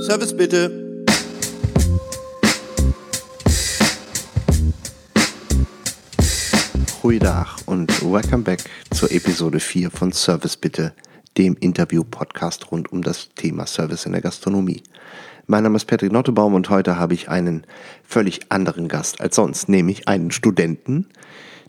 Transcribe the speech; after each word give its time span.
Service 0.00 0.34
bitte. 0.34 1.04
Goeiedag 7.02 7.58
und 7.66 8.02
welcome 8.02 8.42
back 8.42 8.64
zur 8.94 9.10
Episode 9.12 9.60
4 9.60 9.90
von 9.90 10.12
Service 10.12 10.56
bitte, 10.56 10.94
dem 11.36 11.54
Interview-Podcast 11.60 12.72
rund 12.72 12.90
um 12.92 13.02
das 13.02 13.28
Thema 13.34 13.66
Service 13.66 14.06
in 14.06 14.12
der 14.12 14.22
Gastronomie. 14.22 14.82
Mein 15.46 15.64
Name 15.64 15.76
ist 15.76 15.84
Patrick 15.84 16.12
Nottebaum 16.12 16.54
und 16.54 16.70
heute 16.70 16.96
habe 16.96 17.12
ich 17.12 17.28
einen 17.28 17.66
völlig 18.02 18.40
anderen 18.48 18.88
Gast 18.88 19.20
als 19.20 19.36
sonst, 19.36 19.68
nämlich 19.68 20.08
einen 20.08 20.30
Studenten, 20.30 21.08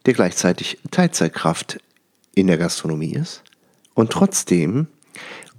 der 0.05 0.13
gleichzeitig 0.13 0.79
Teilzeitkraft 0.89 1.79
in 2.33 2.47
der 2.47 2.57
Gastronomie 2.57 3.13
ist 3.13 3.43
und 3.93 4.09
trotzdem 4.09 4.87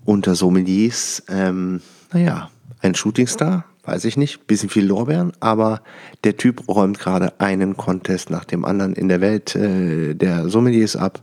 unter 0.06 0.34
Sommeliers, 0.34 1.22
ähm, 1.28 1.82
naja, 2.12 2.50
ein 2.80 2.94
Shootingstar, 2.94 3.64
weiß 3.84 4.04
ich 4.04 4.16
nicht, 4.16 4.46
bisschen 4.46 4.68
viel 4.68 4.86
Lorbeeren, 4.86 5.32
aber 5.40 5.82
der 6.24 6.36
Typ 6.36 6.68
räumt 6.68 6.98
gerade 6.98 7.40
einen 7.40 7.76
Contest 7.76 8.30
nach 8.30 8.44
dem 8.44 8.64
anderen 8.64 8.94
in 8.94 9.08
der 9.08 9.20
Welt 9.20 9.54
äh, 9.56 10.14
der 10.14 10.48
Sommeliers 10.48 10.96
ab 10.96 11.20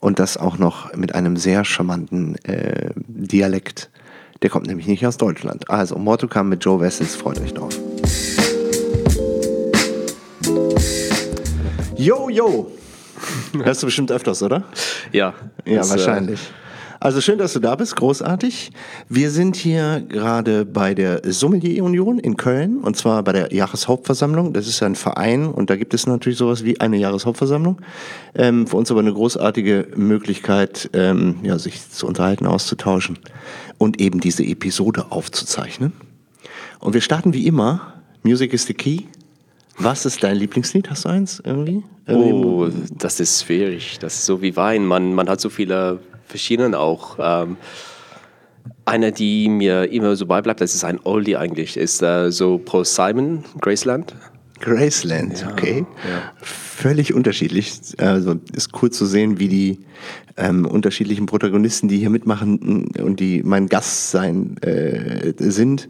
und 0.00 0.18
das 0.18 0.36
auch 0.36 0.58
noch 0.58 0.94
mit 0.94 1.14
einem 1.14 1.36
sehr 1.36 1.64
charmanten 1.64 2.36
äh, 2.44 2.90
Dialekt. 2.96 3.90
Der 4.42 4.50
kommt 4.50 4.66
nämlich 4.66 4.86
nicht 4.86 5.06
aus 5.06 5.16
Deutschland. 5.16 5.70
Also, 5.70 5.96
Mortocam 5.96 6.50
mit 6.50 6.64
Joe 6.64 6.80
Wessels, 6.80 7.16
freut 7.16 7.40
euch 7.40 7.54
drauf. 7.54 7.72
Yo, 11.96 12.28
yo! 12.28 12.70
Hörst 13.62 13.82
du 13.82 13.86
bestimmt 13.86 14.12
öfters, 14.12 14.42
oder? 14.42 14.64
Ja. 15.12 15.32
Ja, 15.64 15.80
äh, 15.80 15.88
wahrscheinlich. 15.88 16.40
Also 17.04 17.20
schön, 17.20 17.36
dass 17.36 17.52
du 17.52 17.60
da 17.60 17.74
bist, 17.74 17.96
großartig. 17.96 18.70
Wir 19.10 19.30
sind 19.30 19.56
hier 19.56 20.00
gerade 20.08 20.64
bei 20.64 20.94
der 20.94 21.20
Sommelier 21.30 21.84
Union 21.84 22.18
in 22.18 22.38
Köln 22.38 22.78
und 22.78 22.96
zwar 22.96 23.22
bei 23.22 23.32
der 23.32 23.52
Jahreshauptversammlung. 23.52 24.54
Das 24.54 24.66
ist 24.66 24.82
ein 24.82 24.94
Verein 24.94 25.48
und 25.48 25.68
da 25.68 25.76
gibt 25.76 25.92
es 25.92 26.06
natürlich 26.06 26.38
sowas 26.38 26.64
wie 26.64 26.80
eine 26.80 26.96
Jahreshauptversammlung. 26.96 27.82
Ähm, 28.34 28.66
für 28.66 28.78
uns 28.78 28.90
aber 28.90 29.00
eine 29.00 29.12
großartige 29.12 29.88
Möglichkeit, 29.96 30.88
ähm, 30.94 31.36
ja, 31.42 31.58
sich 31.58 31.90
zu 31.90 32.06
unterhalten, 32.06 32.46
auszutauschen 32.46 33.18
und 33.76 34.00
eben 34.00 34.20
diese 34.20 34.42
Episode 34.42 35.04
aufzuzeichnen. 35.10 35.92
Und 36.80 36.94
wir 36.94 37.02
starten 37.02 37.34
wie 37.34 37.46
immer. 37.46 37.92
Music 38.22 38.54
is 38.54 38.64
the 38.64 38.72
key. 38.72 39.00
Was 39.76 40.06
ist 40.06 40.22
dein 40.22 40.36
Lieblingslied? 40.36 40.88
Hast 40.88 41.04
du 41.04 41.10
eins 41.10 41.42
irgendwie? 41.44 41.82
Irgendwie- 42.06 42.32
Oh, 42.32 42.68
das 42.96 43.20
ist 43.20 43.44
schwierig. 43.44 43.98
Das 44.00 44.14
ist 44.14 44.24
so 44.24 44.40
wie 44.40 44.56
Wein. 44.56 44.86
Man, 44.86 45.14
man 45.14 45.28
hat 45.28 45.42
so 45.42 45.50
viele 45.50 45.98
verschiedene 46.34 46.76
auch. 46.76 47.16
Ähm, 47.20 47.56
einer, 48.86 49.12
die 49.12 49.48
mir 49.48 49.90
immer 49.92 50.16
so 50.16 50.26
beibleibt, 50.26 50.60
das 50.60 50.74
ist 50.74 50.82
ein 50.82 50.98
Oldie 51.04 51.36
eigentlich, 51.36 51.76
ist 51.76 52.02
äh, 52.02 52.32
so 52.32 52.58
Paul 52.58 52.84
Simon, 52.84 53.44
Graceland. 53.60 54.16
Graceland, 54.60 55.46
okay. 55.50 55.84
Völlig 56.40 57.12
unterschiedlich. 57.12 57.80
Also 57.98 58.36
ist 58.52 58.70
cool 58.80 58.90
zu 58.90 59.06
sehen, 59.06 59.38
wie 59.38 59.48
die 59.48 59.78
ähm, 60.36 60.66
unterschiedlichen 60.66 61.26
Protagonisten, 61.26 61.88
die 61.88 61.98
hier 61.98 62.10
mitmachen 62.10 62.88
und 62.98 63.20
die 63.20 63.42
mein 63.42 63.68
Gast 63.68 64.10
sein 64.10 64.56
äh, 64.62 65.32
sind, 65.38 65.88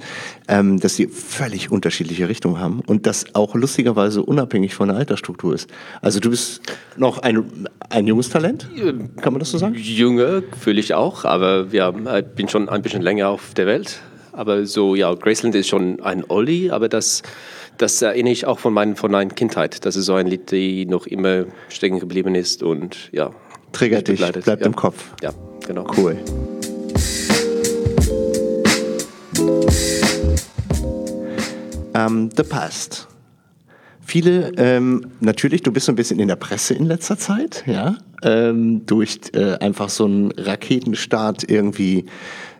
ähm, 0.48 0.80
dass 0.80 0.96
sie 0.96 1.06
völlig 1.06 1.70
unterschiedliche 1.70 2.28
Richtungen 2.28 2.58
haben 2.58 2.80
und 2.86 3.06
das 3.06 3.34
auch 3.34 3.54
lustigerweise 3.54 4.22
unabhängig 4.22 4.74
von 4.74 4.88
der 4.88 4.96
Altersstruktur 4.96 5.54
ist. 5.54 5.70
Also 6.02 6.20
du 6.20 6.30
bist 6.30 6.60
noch 6.96 7.18
ein, 7.18 7.68
ein 7.88 8.06
junges 8.06 8.28
Talent, 8.28 8.68
kann 9.20 9.32
man 9.32 9.40
das 9.40 9.50
so 9.50 9.58
sagen? 9.58 9.74
Jünger 9.76 10.42
fühle 10.58 10.80
ich 10.80 10.94
auch, 10.94 11.24
aber 11.24 11.66
ja, 11.72 11.92
ich 12.18 12.26
bin 12.34 12.48
schon 12.48 12.68
ein 12.68 12.82
bisschen 12.82 13.02
länger 13.02 13.28
auf 13.28 13.54
der 13.54 13.66
Welt. 13.66 14.00
Aber 14.32 14.66
so, 14.66 14.96
ja, 14.96 15.14
Graceland 15.14 15.54
ist 15.54 15.68
schon 15.68 16.00
ein 16.02 16.24
Oldie, 16.26 16.72
aber 16.72 16.88
das, 16.88 17.22
das 17.78 18.00
erinnere 18.02 18.32
ich 18.32 18.46
auch 18.46 18.58
von, 18.58 18.72
meinen, 18.72 18.96
von 18.96 19.10
meiner 19.10 19.30
Kindheit. 19.30 19.84
Das 19.84 19.96
ist 19.96 20.06
so 20.06 20.14
ein 20.14 20.26
Lied, 20.26 20.50
die 20.50 20.86
noch 20.86 21.06
immer 21.06 21.44
stecken 21.68 21.98
geblieben 21.98 22.34
ist 22.34 22.62
und 22.62 23.10
ja. 23.12 23.30
Triggert 23.72 24.08
dich, 24.08 24.20
bleibt 24.20 24.46
ja. 24.46 24.66
im 24.66 24.76
Kopf. 24.76 25.12
Ja, 25.20 25.32
genau. 25.66 25.86
Cool. 25.96 26.16
Ähm, 31.94 32.30
The 32.36 32.42
Past. 32.42 33.08
Viele, 34.06 34.52
ähm, 34.58 35.12
natürlich, 35.20 35.62
du 35.62 35.72
bist 35.72 35.86
so 35.86 35.92
ein 35.92 35.96
bisschen 35.96 36.20
in 36.20 36.28
der 36.28 36.36
Presse 36.36 36.74
in 36.74 36.84
letzter 36.84 37.16
Zeit, 37.16 37.64
ja, 37.66 37.96
ähm, 38.22 38.84
durch 38.84 39.18
äh, 39.32 39.54
einfach 39.54 39.88
so 39.88 40.04
einen 40.04 40.30
Raketenstart 40.32 41.48
irgendwie 41.48 42.04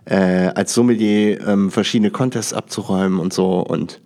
äh, 0.07 0.17
als 0.55 0.73
Sommelier 0.73 1.47
ähm, 1.47 1.71
verschiedene 1.71 2.11
Contests 2.11 2.55
abzuräumen 2.55 3.21
und 3.21 3.33
so. 3.33 3.61
Und 3.61 4.01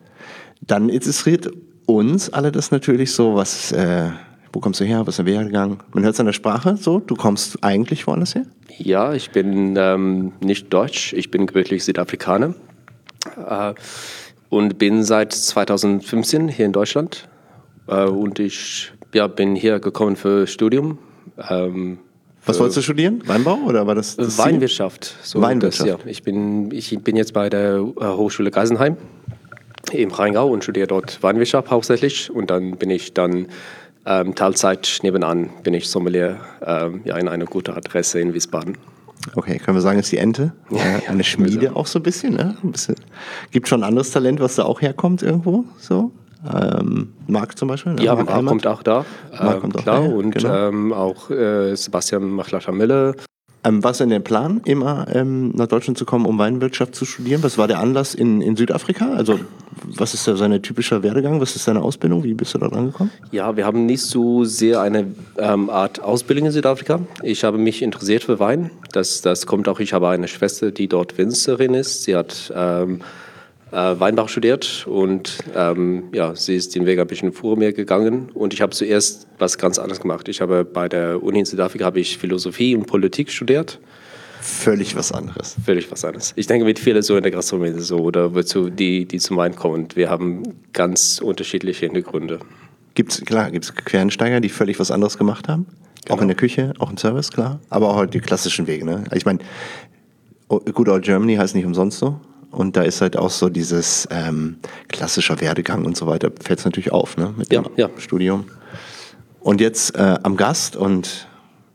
dann 0.68 0.88
interessiert 0.88 1.50
uns 1.86 2.30
alle 2.30 2.52
das 2.52 2.70
natürlich 2.70 3.12
so, 3.12 3.34
was, 3.34 3.72
äh, 3.72 4.10
wo 4.52 4.60
kommst 4.60 4.80
du 4.80 4.84
her, 4.84 5.00
was 5.00 5.18
ist 5.18 5.26
der 5.26 5.26
Werdegang? 5.26 5.82
Man 5.92 6.04
hört 6.04 6.14
es 6.14 6.20
an 6.20 6.26
der 6.26 6.32
Sprache 6.34 6.76
so, 6.76 7.00
du 7.00 7.16
kommst 7.16 7.64
eigentlich 7.64 8.06
woanders 8.06 8.34
her? 8.34 8.44
Ja, 8.78 9.14
ich 9.14 9.30
bin 9.30 9.74
ähm, 9.76 10.32
nicht 10.40 10.72
Deutsch, 10.72 11.12
ich 11.14 11.30
bin 11.30 11.46
gebürtig 11.46 11.84
Südafrikaner 11.84 12.54
äh, 13.48 13.74
und 14.50 14.78
bin 14.78 15.02
seit 15.02 15.32
2015 15.32 16.48
hier 16.48 16.66
in 16.66 16.72
Deutschland. 16.72 17.28
Äh, 17.88 18.04
und 18.04 18.38
ich 18.38 18.92
ja, 19.14 19.26
bin 19.26 19.56
hier 19.56 19.80
gekommen 19.80 20.16
für 20.16 20.46
Studium. 20.46 20.98
Ähm, 21.48 21.98
Was 22.44 22.60
wolltest 22.60 22.76
du 22.76 22.82
studieren? 22.82 23.22
Weinbau 23.26 23.56
oder 23.66 23.86
war 23.86 23.94
das, 23.94 24.16
das? 24.16 24.36
Weinwirtschaft. 24.38 25.16
So 25.22 25.40
Weinwirtschaft. 25.40 25.88
Das, 25.88 26.04
ja. 26.04 26.10
ich, 26.10 26.22
bin, 26.22 26.70
ich 26.70 26.96
bin 26.98 27.16
jetzt 27.16 27.32
bei 27.32 27.48
der 27.48 27.76
äh, 27.76 28.04
Hochschule 28.04 28.50
Geisenheim 28.50 28.98
im 29.92 30.10
Rheingau 30.10 30.48
und 30.48 30.62
studiere 30.62 30.86
dort 30.86 31.22
Weinwirtschaft 31.22 31.70
hauptsächlich. 31.70 32.30
Und 32.30 32.50
dann 32.50 32.76
bin 32.76 32.90
ich 32.90 33.14
dann 33.14 33.48
ähm, 34.06 34.34
Teilzeit 34.34 35.00
nebenan, 35.02 35.50
bin 35.62 35.74
ich 35.74 35.88
Sommelier 35.88 36.38
ähm, 36.64 37.02
ja, 37.04 37.16
in 37.16 37.28
einer 37.28 37.44
guten 37.44 37.72
Adresse 37.72 38.20
in 38.20 38.34
Wiesbaden. 38.34 38.76
Okay, 39.34 39.58
können 39.58 39.76
wir 39.76 39.82
sagen, 39.82 39.98
ist 39.98 40.12
die 40.12 40.18
Ente? 40.18 40.52
Ja, 40.70 40.78
Äh, 40.78 41.04
ja, 41.04 41.10
Eine 41.10 41.24
Schmiede 41.24 41.74
auch 41.76 41.86
so 41.86 41.98
ein 41.98 42.02
bisschen, 42.02 42.34
ne? 42.34 42.56
Ein 42.62 42.72
bisschen. 42.72 42.96
Gibt 43.50 43.68
schon 43.68 43.82
ein 43.82 43.88
anderes 43.88 44.10
Talent, 44.10 44.40
was 44.40 44.56
da 44.56 44.64
auch 44.64 44.80
herkommt 44.80 45.22
irgendwo? 45.22 45.64
So? 45.78 46.12
Ähm, 46.54 47.12
Marc 47.26 47.58
zum 47.58 47.68
Beispiel? 47.68 47.94
ne? 47.94 48.02
Ja, 48.04 48.14
Marc 48.14 48.46
kommt 48.46 48.66
auch 48.66 48.82
da. 48.82 49.04
Marc 49.32 49.60
kommt 49.60 49.76
auch 49.76 49.82
klar. 49.82 50.02
daher, 50.02 50.14
und 50.14 50.30
genau. 50.30 50.68
ähm, 50.68 50.92
auch 50.92 51.30
äh, 51.30 51.74
Sebastian 51.74 52.30
Machlacher-Müller. 52.30 53.14
Ähm, 53.68 53.84
was 53.84 53.98
denn 53.98 54.08
der 54.08 54.20
Plan, 54.20 54.62
immer 54.64 55.06
ähm, 55.12 55.50
nach 55.50 55.66
Deutschland 55.66 55.98
zu 55.98 56.04
kommen, 56.04 56.24
um 56.24 56.38
Weinwirtschaft 56.38 56.94
zu 56.94 57.04
studieren? 57.04 57.42
Was 57.42 57.58
war 57.58 57.68
der 57.68 57.78
Anlass 57.80 58.14
in, 58.14 58.40
in 58.40 58.56
Südafrika? 58.56 59.12
Also, 59.12 59.38
was 59.84 60.14
ist 60.14 60.26
da 60.26 60.36
seine 60.36 60.62
typische 60.62 61.02
Werdegang? 61.02 61.40
Was 61.40 61.54
ist 61.54 61.68
deine 61.68 61.82
Ausbildung? 61.82 62.24
Wie 62.24 62.34
bist 62.34 62.54
du 62.54 62.58
da 62.58 62.68
dran 62.68 62.86
gekommen? 62.86 63.10
Ja, 63.30 63.56
wir 63.56 63.66
haben 63.66 63.84
nicht 63.84 64.02
so 64.02 64.44
sehr 64.44 64.80
eine 64.80 65.12
ähm, 65.36 65.68
Art 65.68 66.02
Ausbildung 66.02 66.46
in 66.46 66.52
Südafrika. 66.52 67.00
Ich 67.22 67.44
habe 67.44 67.58
mich 67.58 67.82
interessiert 67.82 68.24
für 68.24 68.40
Wein. 68.40 68.70
Das, 68.92 69.20
das 69.20 69.46
kommt 69.46 69.68
auch, 69.68 69.80
ich 69.80 69.92
habe 69.92 70.08
eine 70.08 70.28
Schwester, 70.28 70.70
die 70.70 70.88
dort 70.88 71.18
Winzerin 71.18 71.74
ist. 71.74 72.04
Sie 72.04 72.16
hat 72.16 72.52
ähm, 72.56 73.00
äh, 73.72 74.00
Weinbach 74.00 74.28
studiert 74.28 74.86
und 74.86 75.38
ähm, 75.54 76.04
ja, 76.12 76.34
sie 76.34 76.56
ist 76.56 76.74
den 76.74 76.86
Weg 76.86 76.98
ein 76.98 77.06
bisschen 77.06 77.32
vor 77.32 77.56
mir 77.56 77.72
gegangen. 77.72 78.30
Und 78.34 78.54
ich 78.54 78.60
habe 78.60 78.72
zuerst 78.72 79.26
was 79.38 79.58
ganz 79.58 79.78
anderes 79.78 80.00
gemacht. 80.00 80.28
Ich 80.28 80.40
habe 80.40 80.64
bei 80.64 80.88
der 80.88 81.22
Uni 81.22 81.40
in 81.40 81.44
Südafrika 81.44 81.84
habe 81.84 82.00
ich 82.00 82.18
Philosophie 82.18 82.74
und 82.74 82.86
Politik 82.86 83.30
studiert. 83.30 83.78
Völlig 84.40 84.94
was 84.96 85.12
anderes. 85.12 85.56
Völlig 85.64 85.90
was 85.90 86.04
anderes. 86.04 86.32
Ich 86.36 86.46
denke, 86.46 86.64
mit 86.64 86.78
vielen 86.78 87.02
so 87.02 87.16
in 87.16 87.22
der 87.22 87.32
Gastronomie 87.32 87.78
so 87.78 87.98
oder 87.98 88.34
wozu 88.34 88.70
die, 88.70 89.04
die 89.04 89.18
zum 89.18 89.36
Wein 89.36 89.54
kommen. 89.56 89.88
Wir 89.94 90.08
haben 90.10 90.42
ganz 90.72 91.20
unterschiedliche 91.22 91.86
Hintergründe. 91.86 92.38
Gibt's, 92.94 93.20
klar, 93.24 93.50
gibt 93.50 93.64
es 93.64 93.74
Quereinsteiger, 93.74 94.40
die 94.40 94.48
völlig 94.48 94.78
was 94.78 94.90
anderes 94.90 95.18
gemacht 95.18 95.48
haben? 95.48 95.66
Auch 96.04 96.12
Genau. 96.14 96.22
in 96.22 96.28
der 96.28 96.36
Küche, 96.36 96.72
auch 96.78 96.90
im 96.90 96.96
Service, 96.96 97.30
klar. 97.30 97.60
Aber 97.68 97.90
auch 97.90 97.96
halt 97.96 98.14
die 98.14 98.20
klassischen 98.20 98.66
Wege, 98.66 98.84
ne? 98.84 99.04
Ich 99.14 99.26
meine, 99.26 99.40
oh, 100.48 100.58
Good 100.60 100.88
Old 100.88 101.04
Germany 101.04 101.34
heißt 101.36 101.54
nicht 101.54 101.66
umsonst 101.66 101.98
so. 101.98 102.18
Und 102.50 102.76
da 102.76 102.82
ist 102.82 103.00
halt 103.00 103.16
auch 103.16 103.30
so 103.30 103.48
dieses 103.48 104.08
ähm, 104.10 104.56
klassischer 104.88 105.40
Werdegang 105.40 105.84
und 105.84 105.96
so 105.96 106.06
weiter, 106.06 106.30
fällt 106.42 106.60
es 106.60 106.64
natürlich 106.64 106.92
auf, 106.92 107.16
ne? 107.16 107.34
Mit 107.36 107.52
Ja, 107.52 107.62
dem 107.62 107.72
ja. 107.76 107.90
Studium. 107.98 108.44
Und 109.40 109.60
jetzt 109.60 109.94
äh, 109.96 110.18
am 110.22 110.36
Gast 110.36 110.76
und 110.76 111.28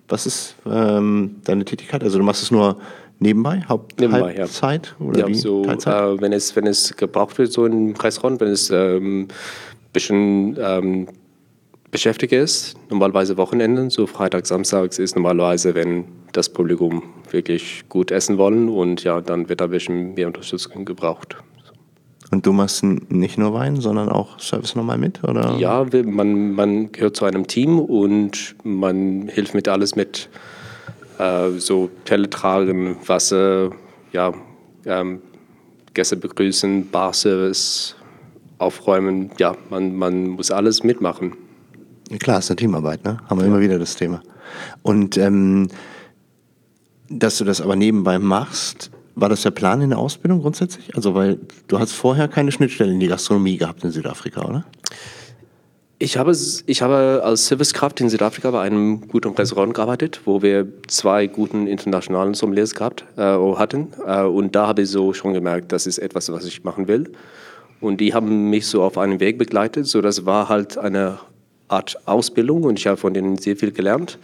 was 0.07 0.25
ist 0.25 0.55
ähm, 0.65 1.35
deine 1.43 1.63
Tätigkeit? 1.65 2.03
Also 2.03 2.17
du 2.17 2.23
machst 2.23 2.43
es 2.43 2.51
nur 2.51 2.77
nebenbei, 3.19 3.63
Haupt 3.69 3.99
Nebenbei, 3.99 4.33
ja. 4.33 4.39
Halbzeit 4.41 4.95
oder 4.99 5.21
Ja, 5.21 5.27
wie? 5.27 5.35
so, 5.35 5.63
äh, 5.63 6.21
wenn, 6.21 6.33
es, 6.33 6.55
wenn 6.55 6.67
es 6.67 6.95
gebraucht 6.97 7.37
wird, 7.37 7.51
so 7.51 7.65
im 7.65 7.95
Restaurant, 7.95 8.41
wenn 8.41 8.49
es 8.49 8.69
ähm, 8.69 9.27
bisschen 9.93 10.57
ähm, 10.59 11.07
beschäftigt 11.93 12.33
ist, 12.33 12.75
normalerweise 12.89 13.37
Wochenenden, 13.37 13.91
so 13.91 14.07
Freitag, 14.07 14.47
Samstags 14.47 14.97
ist 14.97 15.15
normalerweise, 15.15 15.75
wenn 15.75 16.05
das 16.33 16.49
Publikum 16.49 17.03
wirklich 17.29 17.83
gut 17.87 18.09
essen 18.11 18.37
wollen 18.39 18.67
und 18.67 19.03
ja, 19.03 19.21
dann 19.21 19.47
wird 19.47 19.61
da 19.61 19.65
ein 19.65 19.69
bisschen 19.69 20.15
mehr 20.15 20.27
Unterstützung 20.27 20.85
gebraucht. 20.85 21.37
Und 22.31 22.47
du 22.47 22.51
machst 22.51 22.83
nicht 22.83 23.37
nur 23.37 23.53
Wein, 23.53 23.79
sondern 23.79 24.09
auch 24.09 24.39
Service 24.39 24.73
nochmal 24.73 24.97
mit? 24.97 25.23
Oder? 25.23 25.55
Ja, 25.59 25.85
man, 26.03 26.53
man 26.53 26.91
gehört 26.91 27.15
zu 27.15 27.25
einem 27.25 27.45
Team 27.45 27.79
und 27.79 28.55
man 28.63 29.27
hilft 29.27 29.53
mit 29.53 29.67
alles 29.67 29.95
mit. 29.95 30.29
Äh, 31.19 31.51
so 31.59 31.91
Teller 32.05 32.27
tragen, 32.27 32.97
Wasser, 33.05 33.69
ja, 34.11 34.33
ähm, 34.87 35.21
Gäste 35.93 36.17
begrüßen, 36.17 36.89
Barservice, 36.89 37.95
aufräumen. 38.57 39.29
Ja, 39.37 39.55
man, 39.69 39.95
man 39.95 40.29
muss 40.29 40.49
alles 40.49 40.83
mitmachen. 40.83 41.33
Ja, 42.09 42.17
klar, 42.17 42.39
ist 42.39 42.49
eine 42.49 42.57
Teamarbeit, 42.57 43.03
ne? 43.03 43.17
Haben 43.29 43.39
wir 43.39 43.45
ja. 43.45 43.51
immer 43.51 43.61
wieder 43.61 43.79
das 43.79 43.95
Thema. 43.95 44.21
Und 44.81 45.17
ähm, 45.17 45.69
dass 47.09 47.37
du 47.37 47.45
das 47.45 47.61
aber 47.61 47.75
nebenbei 47.75 48.19
machst, 48.19 48.91
war 49.15 49.29
das 49.29 49.43
der 49.43 49.51
Plan 49.51 49.81
in 49.81 49.89
der 49.89 49.99
Ausbildung 49.99 50.41
grundsätzlich? 50.41 50.95
Also, 50.95 51.13
weil 51.13 51.39
du 51.67 51.79
hast 51.79 51.93
vorher 51.93 52.27
keine 52.27 52.51
Schnittstelle 52.51 52.91
in 52.91 52.99
die 52.99 53.07
Gastronomie 53.07 53.57
gehabt 53.57 53.83
in 53.83 53.91
Südafrika, 53.91 54.41
oder? 54.45 54.65
Ich 55.99 56.17
habe, 56.17 56.35
ich 56.65 56.81
habe 56.81 57.21
als 57.23 57.47
Servicekraft 57.47 58.01
in 58.01 58.09
Südafrika 58.09 58.51
bei 58.51 58.61
einem 58.61 59.07
guten 59.07 59.29
Restaurant 59.29 59.73
gearbeitet, 59.73 60.21
wo 60.25 60.41
wir 60.41 60.67
zwei 60.87 61.27
guten 61.27 61.67
internationalen 61.67 62.33
Sommeliers 62.33 62.75
gehabt 62.75 63.05
äh, 63.15 63.21
hatten. 63.21 63.93
Äh, 64.05 64.23
und 64.23 64.55
da 64.55 64.67
habe 64.67 64.81
ich 64.81 64.89
so 64.89 65.13
schon 65.13 65.33
gemerkt, 65.33 65.71
das 65.71 65.87
ist 65.87 65.99
etwas, 65.99 66.31
was 66.31 66.45
ich 66.45 66.63
machen 66.63 66.87
will. 66.87 67.11
Und 67.79 68.01
die 68.01 68.13
haben 68.13 68.49
mich 68.49 68.67
so 68.67 68.83
auf 68.83 68.97
einen 68.97 69.19
Weg 69.19 69.37
begleitet. 69.37 69.85
So, 69.85 70.01
das 70.01 70.25
war 70.25 70.49
halt 70.49 70.77
eine 70.77 71.19
Art 71.73 71.97
Ausbildung 72.05 72.63
und 72.63 72.79
ich 72.79 72.87
habe 72.87 72.97
von 72.97 73.13
denen 73.13 73.37
sehr 73.37 73.55
viel 73.55 73.71
gelernt. 73.71 74.17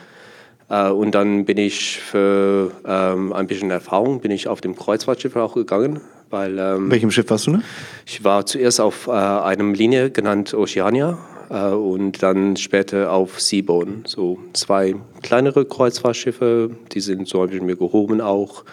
Äh, 0.69 0.89
und 0.89 1.15
dann 1.15 1.45
bin 1.45 1.57
ich 1.57 1.99
für 1.99 2.71
ähm, 2.85 3.33
ein 3.33 3.47
bisschen 3.47 3.71
Erfahrung 3.71 4.21
bin 4.21 4.31
ich 4.31 4.47
auf 4.47 4.61
dem 4.61 4.75
Kreuzfahrtschiff 4.75 5.35
auch 5.35 5.55
gegangen. 5.55 6.01
Weil, 6.29 6.59
ähm, 6.59 6.91
Welchem 6.91 7.09
Schiff 7.09 7.29
warst 7.29 7.47
du 7.47 7.51
ne? 7.51 7.63
Ich 8.05 8.23
war 8.23 8.45
zuerst 8.45 8.79
auf 8.79 9.07
äh, 9.07 9.11
einem 9.11 9.73
Linie 9.73 10.11
genannt 10.11 10.53
Oceania 10.53 11.17
äh, 11.49 11.69
und 11.69 12.21
dann 12.21 12.55
später 12.55 13.11
auf 13.11 13.41
Seabourn. 13.41 14.03
So 14.05 14.37
zwei 14.53 14.95
kleinere 15.23 15.65
Kreuzfahrtschiffe, 15.65 16.69
die 16.91 16.99
sind 16.99 17.27
so 17.27 17.41
ein 17.41 17.49
bisschen 17.49 17.65
mehr 17.65 17.77
gehoben 17.77 18.21
auch. 18.21 18.63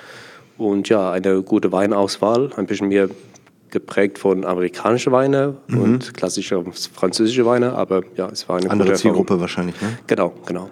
Und 0.59 0.89
ja, 0.89 1.11
eine 1.11 1.43
gute 1.43 1.73
Weinauswahl, 1.73 2.51
ein 2.57 2.67
bisschen 2.67 2.89
mehr 2.89 3.09
geprägt 3.71 4.19
von 4.19 4.45
amerikanischen 4.45 5.13
Weine 5.13 5.57
mhm. 5.69 5.81
und 5.81 6.15
klassischer 6.15 6.63
französische 6.93 7.47
Weine, 7.47 7.75
aber 7.75 8.03
ja, 8.17 8.29
es 8.29 8.49
war 8.49 8.59
eine 8.59 8.71
andere 8.71 8.95
Zielgruppe 8.95 9.41
wahrscheinlich, 9.41 9.81
ne? 9.81 9.99
Genau, 10.07 10.33
genau. 10.47 10.71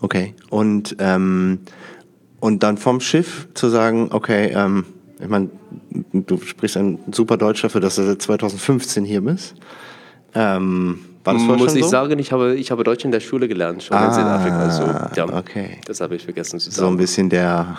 Okay. 0.00 0.34
Und, 0.50 0.96
ähm, 0.98 1.60
und 2.40 2.62
dann 2.62 2.76
vom 2.76 3.00
Schiff 3.00 3.48
zu 3.54 3.68
sagen, 3.68 4.10
okay, 4.12 4.52
ähm, 4.54 4.84
ich 5.20 5.28
meine, 5.28 5.50
du 6.12 6.38
sprichst 6.38 6.76
ein 6.76 6.98
super 7.10 7.36
Deutsch 7.36 7.62
dafür, 7.62 7.80
dass 7.80 7.96
du 7.96 8.04
seit 8.04 8.22
2015 8.22 9.04
hier 9.04 9.20
bist. 9.20 9.54
Ähm, 10.34 11.00
war 11.24 11.34
das 11.34 11.42
Muss 11.42 11.74
ich 11.74 11.82
so? 11.82 11.88
sagen, 11.88 12.18
ich 12.18 12.32
habe, 12.32 12.54
ich 12.54 12.70
habe 12.70 12.84
Deutsch 12.84 13.04
in 13.04 13.10
der 13.10 13.20
Schule 13.20 13.48
gelernt, 13.48 13.82
schon 13.82 13.96
ah, 13.96 14.06
in 14.06 14.14
Südafrika. 14.14 14.58
Also, 14.58 14.84
ja, 15.16 15.36
okay. 15.36 15.78
Das 15.86 16.00
habe 16.00 16.16
ich 16.16 16.24
vergessen 16.24 16.60
zu 16.60 16.70
sagen. 16.70 16.86
So 16.86 16.90
ein 16.90 16.96
bisschen 16.96 17.28
der, 17.28 17.76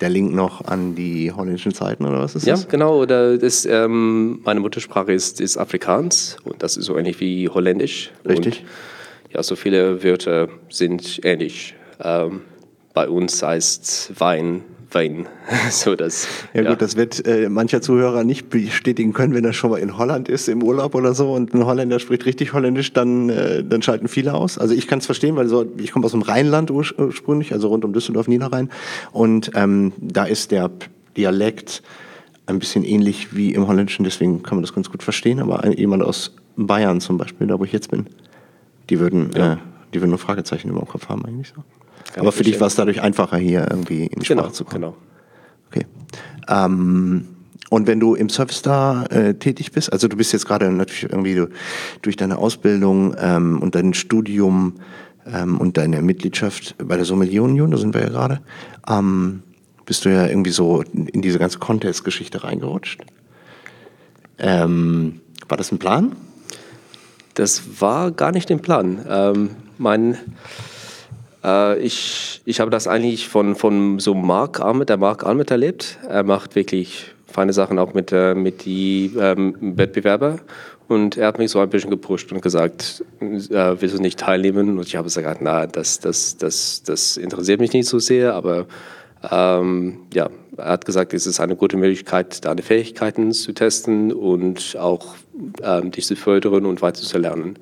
der 0.00 0.10
Link 0.10 0.34
noch 0.34 0.64
an 0.64 0.94
die 0.94 1.32
holländischen 1.32 1.72
Zeiten 1.72 2.04
oder 2.04 2.20
was 2.20 2.34
ist 2.34 2.46
das? 2.46 2.62
Ja, 2.62 2.68
genau. 2.68 3.00
Oder 3.00 3.38
das, 3.38 3.64
ähm, 3.64 4.40
meine 4.44 4.60
Muttersprache 4.60 5.12
ist, 5.12 5.40
ist 5.40 5.56
Afrikaans 5.56 6.36
und 6.44 6.62
das 6.62 6.76
ist 6.76 6.84
so 6.86 6.96
ähnlich 6.98 7.18
wie 7.20 7.48
Holländisch. 7.48 8.12
Richtig. 8.28 8.60
Und 8.60 9.34
ja, 9.34 9.42
so 9.42 9.56
viele 9.56 10.02
Wörter 10.02 10.48
sind 10.68 11.20
ähnlich. 11.24 11.74
Ähm, 12.02 12.42
bei 12.92 13.08
uns 13.08 13.42
heißt 13.42 14.12
Wein 14.18 14.62
Wein. 14.92 15.26
so 15.70 15.94
das, 15.94 16.28
ja, 16.54 16.62
ja, 16.62 16.70
gut, 16.70 16.82
das 16.82 16.96
wird 16.96 17.26
äh, 17.26 17.48
mancher 17.48 17.80
Zuhörer 17.80 18.24
nicht 18.24 18.50
bestätigen 18.50 19.12
können, 19.12 19.34
wenn 19.34 19.44
er 19.44 19.52
schon 19.52 19.70
mal 19.70 19.78
in 19.78 19.98
Holland 19.98 20.28
ist, 20.28 20.48
im 20.48 20.62
Urlaub 20.62 20.94
oder 20.94 21.14
so 21.14 21.32
und 21.32 21.54
ein 21.54 21.64
Holländer 21.64 21.98
spricht 21.98 22.26
richtig 22.26 22.52
Holländisch, 22.52 22.92
dann, 22.92 23.28
äh, 23.28 23.64
dann 23.64 23.82
schalten 23.82 24.08
viele 24.08 24.34
aus. 24.34 24.58
Also 24.58 24.74
ich 24.74 24.86
kann 24.86 24.98
es 24.98 25.06
verstehen, 25.06 25.36
weil 25.36 25.48
so, 25.48 25.66
ich 25.78 25.92
komme 25.92 26.04
aus 26.04 26.12
dem 26.12 26.22
Rheinland 26.22 26.70
ursprünglich, 26.70 27.52
also 27.52 27.68
rund 27.68 27.84
um 27.84 27.92
Düsseldorf, 27.92 28.28
Niederrhein. 28.28 28.70
Und 29.12 29.50
ähm, 29.54 29.92
da 29.98 30.24
ist 30.24 30.50
der 30.50 30.70
Dialekt 31.16 31.82
ein 32.46 32.58
bisschen 32.58 32.84
ähnlich 32.84 33.34
wie 33.34 33.52
im 33.54 33.66
Holländischen, 33.66 34.04
deswegen 34.04 34.42
kann 34.42 34.56
man 34.56 34.62
das 34.62 34.72
ganz 34.72 34.90
gut 34.90 35.02
verstehen. 35.02 35.40
Aber 35.40 35.66
jemand 35.76 36.02
aus 36.02 36.34
Bayern 36.56 37.00
zum 37.00 37.18
Beispiel, 37.18 37.46
da 37.46 37.58
wo 37.58 37.64
ich 37.64 37.72
jetzt 37.72 37.90
bin, 37.90 38.06
die 38.88 39.00
würden, 39.00 39.30
ja. 39.34 39.54
äh, 39.54 39.56
die 39.92 40.00
würden 40.00 40.10
nur 40.10 40.18
Fragezeichen 40.18 40.70
über 40.70 40.80
dem 40.80 40.88
Kopf 40.88 41.08
haben 41.08 41.24
eigentlich 41.24 41.52
so. 41.54 41.62
Aber 42.16 42.32
für 42.32 42.44
dich 42.44 42.60
war 42.60 42.68
es 42.68 42.74
dadurch 42.74 43.02
einfacher, 43.02 43.36
hier 43.36 43.66
irgendwie 43.68 44.06
in 44.06 44.20
die 44.20 44.26
genau, 44.26 44.42
Sprache 44.42 44.54
zu 44.54 44.64
kommen. 44.64 44.82
Genau. 44.82 44.96
Okay. 45.68 45.86
Ähm, 46.48 47.26
und 47.68 47.86
wenn 47.86 47.98
du 47.98 48.14
im 48.14 48.28
Service 48.28 48.62
da 48.62 49.04
äh, 49.06 49.34
tätig 49.34 49.72
bist, 49.72 49.92
also 49.92 50.08
du 50.08 50.16
bist 50.16 50.32
jetzt 50.32 50.46
gerade 50.46 50.70
natürlich 50.70 51.10
irgendwie 51.10 51.34
du, 51.34 51.48
durch 52.02 52.16
deine 52.16 52.38
Ausbildung 52.38 53.16
ähm, 53.18 53.60
und 53.60 53.74
dein 53.74 53.92
Studium 53.92 54.74
ähm, 55.26 55.58
und 55.58 55.76
deine 55.76 56.00
Mitgliedschaft 56.00 56.76
bei 56.78 56.96
der 56.96 57.04
Sommelier 57.04 57.42
Union, 57.42 57.70
da 57.70 57.76
sind 57.76 57.92
wir 57.92 58.02
ja 58.02 58.08
gerade, 58.08 58.40
ähm, 58.88 59.42
bist 59.84 60.04
du 60.04 60.12
ja 60.12 60.26
irgendwie 60.26 60.50
so 60.50 60.82
in 60.82 61.22
diese 61.22 61.38
ganze 61.38 61.58
Contest-Geschichte 61.58 62.44
reingerutscht. 62.44 63.02
Ähm, 64.38 65.20
war 65.48 65.56
das 65.56 65.72
ein 65.72 65.78
Plan? 65.78 66.14
Das 67.34 67.80
war 67.80 68.10
gar 68.10 68.32
nicht 68.32 68.50
im 68.50 68.60
Plan. 68.60 69.04
Ähm, 69.08 69.50
mein, 69.78 70.18
äh, 71.44 71.78
ich, 71.78 72.42
ich 72.44 72.60
habe 72.60 72.70
das 72.70 72.88
eigentlich 72.88 73.28
von, 73.28 73.54
von 73.54 73.98
so 73.98 74.14
Mark 74.14 74.60
Armet, 74.60 74.88
der 74.88 74.96
Mark 74.96 75.24
Armet 75.24 75.50
erlebt. 75.50 75.98
Er 76.08 76.22
macht 76.22 76.54
wirklich 76.54 77.14
feine 77.26 77.52
Sachen 77.52 77.78
auch 77.78 77.94
mit, 77.94 78.12
äh, 78.12 78.34
mit 78.34 78.64
die 78.64 79.12
ähm, 79.18 79.56
Wettbewerber. 79.60 80.38
Und 80.88 81.16
er 81.16 81.26
hat 81.26 81.38
mich 81.38 81.50
so 81.50 81.58
ein 81.58 81.68
bisschen 81.68 81.90
gepusht 81.90 82.30
und 82.32 82.42
gesagt, 82.42 83.04
äh, 83.20 83.74
willst 83.80 83.96
du 83.96 84.00
nicht 84.00 84.20
teilnehmen? 84.20 84.78
Und 84.78 84.86
ich 84.86 84.96
habe 84.96 85.04
gesagt, 85.04 85.40
na, 85.42 85.66
das, 85.66 85.98
das, 85.98 86.36
das, 86.36 86.82
das 86.84 87.16
interessiert 87.16 87.60
mich 87.60 87.72
nicht 87.72 87.88
so 87.88 87.98
sehr, 87.98 88.34
aber 88.34 88.66
ähm, 89.30 90.00
ja, 90.14 90.30
er 90.56 90.68
hat 90.68 90.84
gesagt, 90.84 91.12
es 91.12 91.26
ist 91.26 91.40
eine 91.40 91.56
gute 91.56 91.76
Möglichkeit, 91.76 92.44
deine 92.44 92.62
Fähigkeiten 92.62 93.32
zu 93.32 93.52
testen 93.52 94.12
und 94.12 94.76
auch 94.78 95.16
ähm, 95.62 95.90
dich 95.90 96.06
zu 96.06 96.14
fördern 96.14 96.66
und 96.66 96.82
weiter 96.82 97.02
zu 97.02 97.18
lernen. 97.18 97.58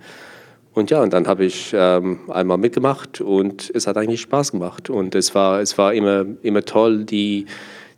Und 0.75 0.91
ja, 0.91 1.00
und 1.00 1.12
dann 1.12 1.29
habe 1.29 1.44
ich 1.44 1.73
ähm, 1.73 2.19
einmal 2.29 2.59
mitgemacht 2.59 3.21
und 3.21 3.71
es 3.75 3.87
hat 3.87 3.97
eigentlich 3.97 4.21
Spaß 4.23 4.53
gemacht. 4.53 4.91
Und 4.91 5.15
es 5.15 5.35
war, 5.35 5.61
es 5.61 5.79
war 5.79 5.94
immer, 5.94 6.26
immer 6.43 6.62
toll, 6.62 7.05
die, 7.05 7.47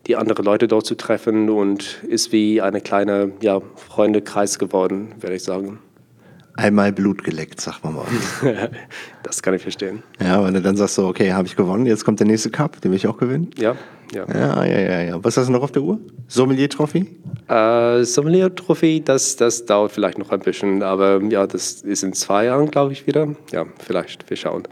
die 0.06 0.16
anderen 0.16 0.44
Leute 0.44 0.68
dort 0.68 0.84
zu 0.84 0.94
treffen 0.94 1.48
und 1.48 2.04
ist 2.04 2.32
wie 2.32 2.60
eine 2.60 2.82
kleine 2.82 3.32
ja, 3.40 3.60
Freundekreis 3.76 4.58
geworden, 4.58 5.14
würde 5.20 5.36
ich 5.36 5.42
sagen 5.42 5.78
einmal 6.56 6.92
Blut 6.92 7.22
geleckt, 7.22 7.60
sagt 7.60 7.84
man 7.84 7.94
mal. 7.94 8.06
das 9.22 9.42
kann 9.42 9.54
ich 9.54 9.62
verstehen. 9.62 10.02
Ja, 10.20 10.42
wenn 10.44 10.54
du 10.54 10.62
dann 10.62 10.76
sagst 10.76 10.94
so, 10.94 11.06
okay, 11.06 11.32
habe 11.32 11.46
ich 11.46 11.56
gewonnen, 11.56 11.86
jetzt 11.86 12.04
kommt 12.04 12.20
der 12.20 12.26
nächste 12.26 12.50
Cup, 12.50 12.80
den 12.80 12.90
will 12.90 12.96
ich 12.96 13.06
auch 13.06 13.18
gewinnen. 13.18 13.50
Ja, 13.56 13.76
ja. 14.12 14.26
Ja, 14.32 14.64
ja, 14.64 14.80
ja, 14.80 15.00
ja. 15.02 15.24
Was 15.24 15.36
hast 15.36 15.48
du 15.48 15.52
noch 15.52 15.62
auf 15.62 15.72
der 15.72 15.82
Uhr? 15.82 15.98
Sommelier-Trophy? 16.28 17.06
Äh, 17.48 18.04
Sommelier-Trophy, 18.04 19.02
das, 19.04 19.36
das 19.36 19.66
dauert 19.66 19.92
vielleicht 19.92 20.18
noch 20.18 20.30
ein 20.30 20.40
bisschen, 20.40 20.82
aber 20.82 21.22
ja, 21.22 21.46
das 21.46 21.82
ist 21.82 22.02
in 22.02 22.12
zwei 22.12 22.46
Jahren, 22.46 22.70
glaube 22.70 22.92
ich, 22.92 23.06
wieder. 23.06 23.28
Ja, 23.52 23.66
vielleicht, 23.78 24.28
wir 24.28 24.36
schauen. 24.36 24.64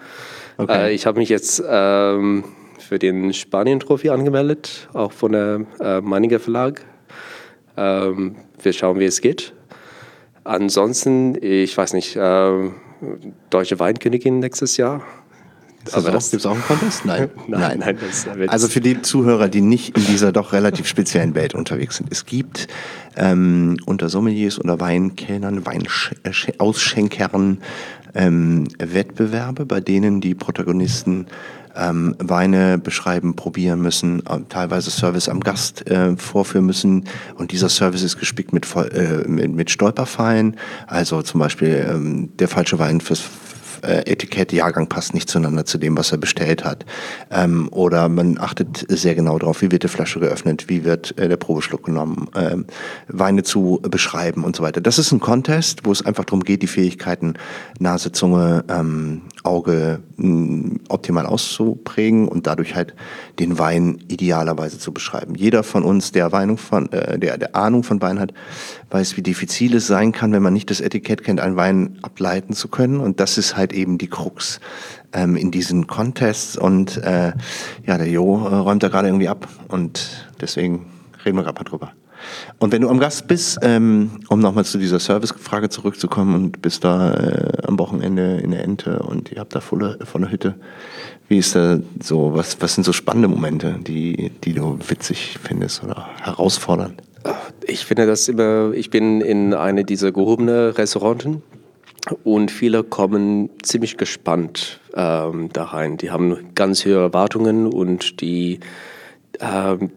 Okay. 0.57 0.89
Äh, 0.89 0.95
ich 0.95 1.07
habe 1.07 1.19
mich 1.19 1.29
jetzt 1.29 1.63
ähm, 1.67 2.45
für 2.79 2.99
den 2.99 3.33
Spanien-Trophy 3.33 4.11
angemeldet, 4.11 4.89
auch 4.93 5.13
von 5.13 5.33
der 5.33 5.61
äh, 5.81 6.01
Meininger 6.01 6.41
Verlag. 6.41 6.85
Ähm, 7.77 8.37
wir 8.63 8.73
schauen, 8.73 9.01
wie 9.01 9.07
es 9.07 9.21
geht. 9.21 9.53
Ansonsten, 10.45 11.37
ich 11.43 11.77
weiß 11.77 11.95
nicht, 11.95 12.17
äh, 12.17 12.71
Deutsche 13.51 13.79
Weinkönigin 13.79 14.39
nächstes 14.39 14.77
Jahr. 14.77 15.03
Gibt 15.85 16.41
es 16.41 16.47
auch 16.47 16.53
einen 16.53 16.63
Contest? 16.63 17.05
Nein. 17.05 17.29
nein, 17.47 17.79
nein. 17.79 17.99
nein 18.27 18.49
also 18.49 18.69
für 18.69 18.81
die 18.81 19.03
Zuhörer, 19.03 19.49
die 19.49 19.61
nicht 19.61 19.97
in 19.97 20.07
dieser 20.07 20.33
doch 20.33 20.53
relativ 20.53 20.87
speziellen 20.87 21.35
Welt 21.35 21.55
unterwegs 21.55 21.97
sind. 21.97 22.11
Es 22.11 22.25
gibt 22.27 22.69
ähm, 23.17 23.77
unter 23.85 24.09
Sommeliers 24.09 24.59
oder 24.59 24.81
Weinkellnern, 24.81 25.67
Weinauschenkern 25.67 27.59
ähm, 28.15 28.69
Wettbewerbe, 28.79 29.67
bei 29.67 29.81
denen 29.81 30.21
die 30.21 30.35
Protagonisten 30.35 31.27
ähm, 31.77 32.15
Weine 32.19 32.79
beschreiben, 32.79 33.35
probieren 33.37 33.81
müssen, 33.81 34.21
äh, 34.27 34.41
teilweise 34.49 34.91
Service 34.91 35.29
am 35.29 35.41
Gast 35.41 35.89
äh, 35.91 36.17
vorführen 36.17 36.67
müssen. 36.67 37.05
Und 37.35 37.53
dieser 37.53 37.69
Service 37.69 38.03
ist 38.03 38.19
gespickt 38.19 38.53
mit, 38.53 38.67
äh, 38.77 39.29
mit, 39.29 39.53
mit 39.53 39.71
Stolperfallen. 39.71 40.57
Also 40.87 41.23
zum 41.23 41.41
Beispiel 41.41 41.87
ähm, 41.89 42.37
der 42.37 42.49
falsche 42.49 42.79
Wein 42.79 43.01
fürs 43.01 43.23
äh, 43.85 44.11
Etikett, 44.11 44.53
Jahrgang 44.53 44.89
passt 44.89 45.15
nicht 45.15 45.29
zueinander 45.29 45.65
zu 45.65 45.79
dem, 45.79 45.97
was 45.97 46.13
er 46.13 46.19
bestellt 46.19 46.65
hat. 46.65 46.85
Ähm, 47.31 47.69
oder 47.71 48.09
man 48.09 48.39
achtet 48.39 48.85
sehr 48.89 49.15
genau 49.15 49.39
darauf, 49.39 49.63
wie 49.63 49.71
wird 49.71 49.83
die 49.83 49.89
Flasche 49.89 50.21
geöffnet, 50.21 50.69
wie 50.69 50.85
wird 50.85 51.17
äh, 51.19 51.29
der 51.29 51.37
Probeschluck 51.37 51.85
genommen, 51.85 52.29
ähm, 52.35 52.67
Weine 53.09 53.43
zu 53.43 53.81
beschreiben 53.83 54.45
und 54.45 54.57
so 54.57 54.63
weiter. 54.63 54.81
Das 54.81 54.99
ist 54.99 55.13
ein 55.13 55.21
Contest, 55.21 55.85
wo 55.85 55.93
es 55.93 56.05
einfach 56.05 56.25
darum 56.25 56.43
geht, 56.43 56.63
die 56.63 56.67
Fähigkeiten 56.67 57.35
Nase, 57.79 58.13
Zunge, 58.13 58.65
ähm, 58.69 59.23
Auge 59.45 60.01
mh, 60.17 60.81
optimal 60.89 61.27
auszuprägen 61.27 62.27
und 62.27 62.47
dadurch 62.47 62.75
halt 62.75 62.95
den 63.39 63.59
Wein 63.59 64.03
idealerweise 64.09 64.79
zu 64.79 64.93
beschreiben. 64.93 65.35
Jeder 65.35 65.63
von 65.63 65.85
uns, 65.85 66.13
der, 66.13 66.33
Weinung 66.33 66.57
von, 66.57 66.91
äh, 66.93 67.19
der, 67.19 67.39
der 67.39 67.55
Ahnung 67.55 67.85
von 67.85 68.01
Wein 68.01 68.19
hat, 68.19 68.33
weiß, 68.91 69.17
wie 69.17 69.23
diffizil 69.23 69.77
es 69.77 69.87
sein 69.87 70.13
kann, 70.13 70.33
wenn 70.33 70.43
man 70.43 70.55
nicht 70.55 70.71
das 70.71 70.81
Etikett 70.81 71.23
kennt, 71.23 71.41
einen 71.41 71.57
Wein 71.57 71.99
ableiten 72.03 72.55
zu 72.55 72.69
können. 72.69 73.01
Und 73.01 73.21
das 73.21 73.39
ist 73.39 73.57
halt 73.57 73.73
eben 73.75 73.99
die 73.99 74.09
Krux 74.09 74.61
ähm, 75.13 75.37
in 75.37 75.51
diesen 75.51 75.87
Contests. 75.87 76.57
Und 76.57 76.97
äh, 76.99 77.33
ja, 77.87 77.99
der 77.99 78.09
Jo 78.09 78.47
äh, 78.47 78.55
räumt 78.55 78.83
da 78.83 78.89
gerade 78.89 79.09
irgendwie 79.09 79.29
ab 79.29 79.47
und 79.69 80.27
deswegen 80.41 80.87
reden 81.25 81.37
wir 81.37 81.43
gerade 81.43 81.61
mal 81.61 81.69
drüber. 81.69 81.93
Und 82.59 82.73
wenn 82.73 82.83
du 82.83 82.89
am 82.89 82.99
Gast 82.99 83.27
bist, 83.27 83.59
ähm, 83.63 84.23
um 84.29 84.41
nochmal 84.41 84.65
zu 84.65 84.79
dieser 84.79 84.99
Servicefrage 84.99 85.69
zurückzukommen 85.69 86.35
und 86.35 86.63
bist 86.63 86.85
da 86.85 87.15
äh, 87.15 87.67
am 87.67 87.79
Wochenende 87.79 88.39
in 88.39 88.51
der 88.51 88.65
Ente 88.65 89.01
und 89.01 89.33
ihr 89.33 89.41
habt 89.41 89.55
da 89.55 89.61
volle, 89.61 89.99
volle 90.05 90.31
Hütte, 90.31 90.55
wie 91.29 91.39
ist 91.39 91.55
da 91.55 91.79
so, 92.03 92.35
was, 92.35 92.61
was 92.61 92.75
sind 92.75 92.85
so 92.85 92.93
spannende 92.93 93.29
Momente, 93.29 93.77
die, 93.81 94.31
die 94.45 94.53
du 94.53 94.79
witzig 94.89 95.39
findest 95.43 95.83
oder 95.83 96.09
herausfordernd? 96.23 97.03
Ich 97.67 97.87
finde 97.87 98.07
das 98.07 98.29
immer, 98.29 98.73
ich 98.75 98.91
bin 98.91 99.23
in 99.23 99.55
eine 99.55 99.85
dieser 99.85 100.13
gehobenen 100.13 100.73
Restauranten 100.73 101.43
und 102.23 102.51
viele 102.51 102.85
kommen 102.85 103.49
ziemlich 103.63 103.97
gespannt 103.97 104.81
ähm, 104.95 105.49
da 105.53 105.65
rein. 105.65 105.97
Die 105.97 106.11
haben 106.11 106.55
ganz 106.55 106.85
hohe 106.85 107.01
Erwartungen 107.01 107.67
und 107.67 108.21
die, 108.21 108.61
ähm, 109.41 109.91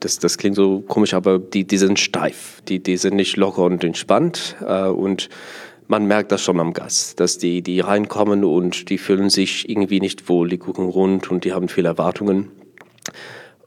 das, 0.00 0.18
das 0.18 0.38
klingt 0.38 0.56
so 0.56 0.80
komisch, 0.80 1.14
aber 1.14 1.38
die, 1.38 1.66
die 1.66 1.78
sind 1.78 1.98
steif. 1.98 2.62
Die, 2.68 2.82
die 2.82 2.96
sind 2.96 3.16
nicht 3.16 3.36
locker 3.36 3.64
und 3.64 3.84
entspannt 3.84 4.56
äh, 4.66 4.86
und 4.86 5.28
man 5.88 6.06
merkt 6.06 6.32
das 6.32 6.42
schon 6.42 6.58
am 6.58 6.72
Gast, 6.72 7.20
dass 7.20 7.38
die, 7.38 7.62
die 7.62 7.80
reinkommen 7.80 8.44
und 8.44 8.90
die 8.90 8.98
fühlen 8.98 9.30
sich 9.30 9.68
irgendwie 9.68 10.00
nicht 10.00 10.28
wohl, 10.28 10.48
die 10.48 10.58
gucken 10.58 10.88
rund 10.88 11.30
und 11.30 11.44
die 11.44 11.52
haben 11.52 11.68
viele 11.68 11.88
Erwartungen. 11.88 12.50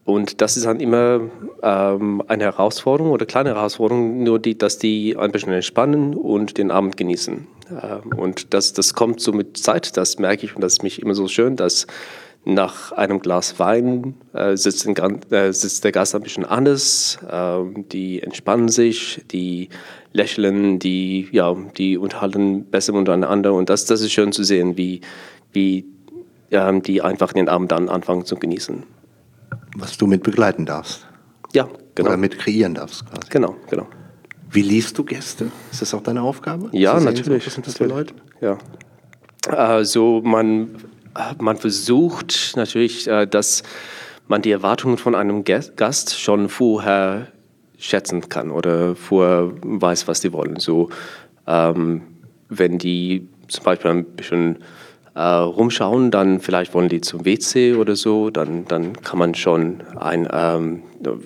Und 0.04 0.42
das 0.42 0.58
ist 0.58 0.66
dann 0.66 0.80
immer 0.80 1.22
ähm, 1.62 2.24
eine 2.28 2.46
Herausforderung 2.46 3.12
oder 3.12 3.25
kleine 3.25 3.51
Herausforderung, 3.51 4.24
nur 4.24 4.39
die, 4.39 4.58
dass 4.58 4.80
die 4.80 5.16
ein 5.16 5.32
bisschen 5.32 5.54
entspannen 5.54 6.16
und 6.16 6.58
den 6.58 6.72
Abend 6.72 6.98
genießen. 6.98 7.48
Ähm, 7.70 8.18
und 8.18 8.54
das, 8.54 8.74
das 8.74 8.96
kommt 8.96 9.22
so 9.22 9.32
mit 9.32 9.58
Zeit, 9.58 9.96
das 9.98 10.18
merke 10.18 10.46
ich 10.46 10.56
und 10.56 10.62
das 10.62 10.74
ist 10.74 10.84
mich 10.84 11.01
immer 11.01 11.13
so 11.13 11.28
schön, 11.28 11.56
dass 11.56 11.86
nach 12.46 12.91
einem 12.93 13.19
Glas 13.19 13.60
Wein 13.60 14.15
äh, 14.34 14.55
sitzt, 14.55 14.86
den, 14.86 14.96
äh, 15.31 15.53
sitzt, 15.53 15.84
der 15.84 15.91
Gast 15.91 16.15
ein 16.15 16.22
bisschen 16.22 16.46
anders, 16.46 17.19
äh, 17.29 17.60
die 17.91 18.22
entspannen 18.22 18.69
sich, 18.69 19.24
die 19.31 19.69
lächeln, 20.13 20.79
die, 20.79 21.27
ja, 21.31 21.55
die 21.77 21.98
unterhalten 21.98 22.65
besser 22.65 22.93
untereinander 22.93 23.53
und 23.53 23.69
das, 23.69 23.86
das 23.86 24.01
ist 24.01 24.12
schön 24.12 24.31
zu 24.31 24.43
sehen, 24.43 24.77
wie, 24.77 25.01
wie 25.51 25.86
ähm, 26.50 26.81
die 26.81 27.01
einfach 27.01 27.34
den 27.34 27.50
Abend 27.50 27.72
dann 27.72 27.89
anfangen 27.89 28.25
zu 28.25 28.36
genießen 28.36 28.84
was 29.75 29.98
du 29.98 30.08
mit 30.08 30.24
begleiten 30.24 30.65
darfst. 30.65 31.08
Ja, 31.53 31.67
genau. 31.96 32.10
Oder 32.10 32.17
mit 32.17 32.38
kreieren 32.38 32.74
darfst 32.74 33.05
quasi. 33.05 33.29
Genau, 33.29 33.55
genau. 33.69 33.88
Wie 34.51 34.62
liest 34.62 34.98
du 34.98 35.03
Gäste? 35.03 35.51
Ist 35.72 35.81
das 35.81 35.93
auch 35.93 36.01
deine 36.01 36.22
Aufgabe? 36.22 36.69
Ja, 36.72 37.00
natürlich. 37.00 37.46
Was 37.46 37.53
sind 37.53 37.67
das 37.67 37.77
für 37.77 37.86
Leute? 37.86 38.13
Ja. 38.41 38.58
Also 39.48 40.22
man, 40.24 40.69
man 41.39 41.58
versucht 41.58 42.54
natürlich, 42.56 43.08
äh, 43.08 43.25
dass 43.25 43.63
man 44.28 44.42
die 44.42 44.51
Erwartungen 44.51 44.98
von 44.98 45.16
einem 45.16 45.44
Gast 45.44 46.20
schon 46.20 46.50
vorher 46.50 47.28
schätzen 47.78 48.30
kann 48.30 48.51
oder 48.51 48.96
vorher 48.96 49.51
weiß, 49.62 50.08
was 50.08 50.22
die 50.22 50.34
wollen. 50.34 50.60
So, 50.60 50.89
ähm, 51.48 52.01
wenn 52.50 52.78
die 52.78 53.28
zum 53.48 53.63
Beispiel 53.63 53.92
ein 53.92 54.06
bisschen 54.06 54.58
äh, 55.16 55.22
rumschauen, 55.22 56.12
dann 56.12 56.39
vielleicht 56.39 56.74
wollen 56.74 56.89
die 56.89 57.01
zum 57.01 57.25
WC 57.25 57.75
oder 57.75 57.96
so, 57.96 58.30
dann, 58.30 58.66
dann 58.66 58.94
kann 58.94 59.18
man 59.18 59.34
schon 59.34 59.82
ein, 59.98 60.28
ähm, 60.32 60.84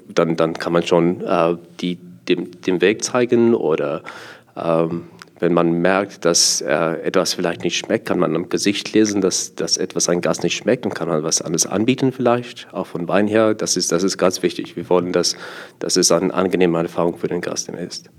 dann, 0.08 0.36
dann 0.36 0.54
kann 0.54 0.74
man 0.74 0.84
schon 0.84 1.22
äh, 1.22 1.56
die, 1.82 1.98
dem, 2.30 2.62
den 2.62 2.82
Weg 2.82 3.04
zeigen 3.04 3.54
oder 3.54 4.04
ähm, 4.56 5.08
wenn 5.44 5.54
man 5.54 5.82
merkt, 5.82 6.24
dass 6.24 6.62
äh, 6.62 7.02
etwas 7.02 7.34
vielleicht 7.34 7.66
nicht 7.66 7.78
schmeckt, 7.78 8.08
kann 8.08 8.18
man 8.18 8.34
am 8.34 8.48
Gesicht 8.48 8.94
lesen, 8.94 9.20
dass, 9.20 9.56
dass 9.56 9.76
etwas 9.76 10.08
ein 10.08 10.22
Gas 10.22 10.42
nicht 10.42 10.56
schmeckt 10.56 10.86
und 10.86 10.96
kann 10.96 11.10
man 11.10 11.22
was 11.22 11.42
anderes 11.42 11.66
anbieten 11.66 12.14
vielleicht, 12.14 12.74
auch 12.74 12.88
von 12.88 13.10
Wein 13.10 13.28
her. 13.28 13.54
Das 13.54 13.76
ist, 13.76 13.92
das 13.92 14.04
ist 14.04 14.18
ganz 14.18 14.42
wichtig. 14.42 14.78
Wir 14.78 14.88
wollen, 14.90 15.12
dass, 15.12 15.36
dass 15.80 15.98
es 15.98 16.14
eine 16.14 16.34
angenehme 16.34 16.78
Erfahrung 16.80 17.18
für 17.18 17.28
den 17.28 17.42
Gast 17.42 17.68
ist. 17.68 18.10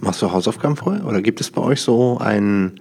Machst 0.00 0.20
du 0.20 0.32
Hausaufgaben 0.32 0.74
vorher 0.74 1.06
oder 1.06 1.22
gibt 1.22 1.40
es 1.40 1.48
bei 1.48 1.62
euch 1.62 1.80
so 1.80 2.18
ein 2.18 2.80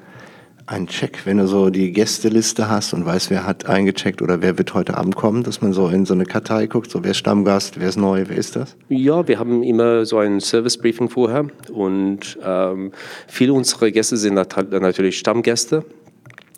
ein 0.72 0.88
Check, 0.88 1.26
wenn 1.26 1.38
du 1.38 1.48
so 1.48 1.70
die 1.70 1.92
Gästeliste 1.92 2.70
hast 2.70 2.94
und 2.94 3.06
weißt, 3.06 3.30
wer 3.30 3.46
hat 3.46 3.66
eingecheckt 3.66 4.22
oder 4.22 4.42
wer 4.42 4.58
wird 4.58 4.74
heute 4.74 4.98
Abend 4.98 5.18
kommen, 5.18 5.44
dass 5.44 5.62
man 5.62 5.74
so 5.74 5.90
in 5.90 6.06
so 6.06 6.14
eine 6.14 6.26
Kartei 6.26 6.66
guckt, 6.68 6.90
so 6.90 7.04
wer 7.04 7.12
ist 7.12 7.18
Stammgast, 7.18 7.80
wer 7.80 7.90
ist 7.90 7.98
neu, 7.98 8.24
wer 8.28 8.38
ist 8.38 8.56
das? 8.56 8.78
Ja, 8.88 9.28
wir 9.28 9.38
haben 9.38 9.64
immer 9.64 10.06
so 10.06 10.18
ein 10.18 10.40
Service-Briefing 10.40 11.10
vorher 11.10 11.48
und 11.74 12.40
ähm, 12.44 12.94
viele 13.28 13.52
unserer 13.52 13.92
Gäste 13.92 14.16
sind 14.16 14.36
natürlich 14.36 15.20
Stammgäste. 15.20 15.84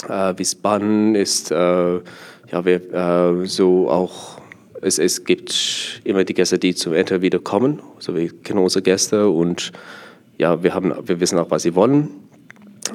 Äh, 0.07 0.37
Wiesbaden 0.37 1.15
ist 1.15 1.49
äh, 1.49 1.55
ja 1.55 2.65
wir, 2.65 2.93
äh, 2.93 3.45
so 3.47 3.89
auch 3.89 4.39
es, 4.81 4.99
es 4.99 5.23
gibt 5.23 6.01
immer 6.03 6.23
die 6.23 6.35
Gäste, 6.35 6.59
die 6.59 6.75
zum 6.75 6.93
Enter 6.93 7.21
wieder 7.21 7.39
kommen. 7.39 7.81
Also 7.95 8.15
wir 8.15 8.29
kennen 8.43 8.59
unsere 8.59 8.83
Gäste 8.83 9.29
und 9.29 9.71
ja, 10.37 10.61
wir, 10.61 10.73
haben, 10.73 10.93
wir 11.05 11.19
wissen 11.19 11.39
auch, 11.39 11.49
was 11.49 11.63
sie 11.63 11.73
wollen. 11.73 12.09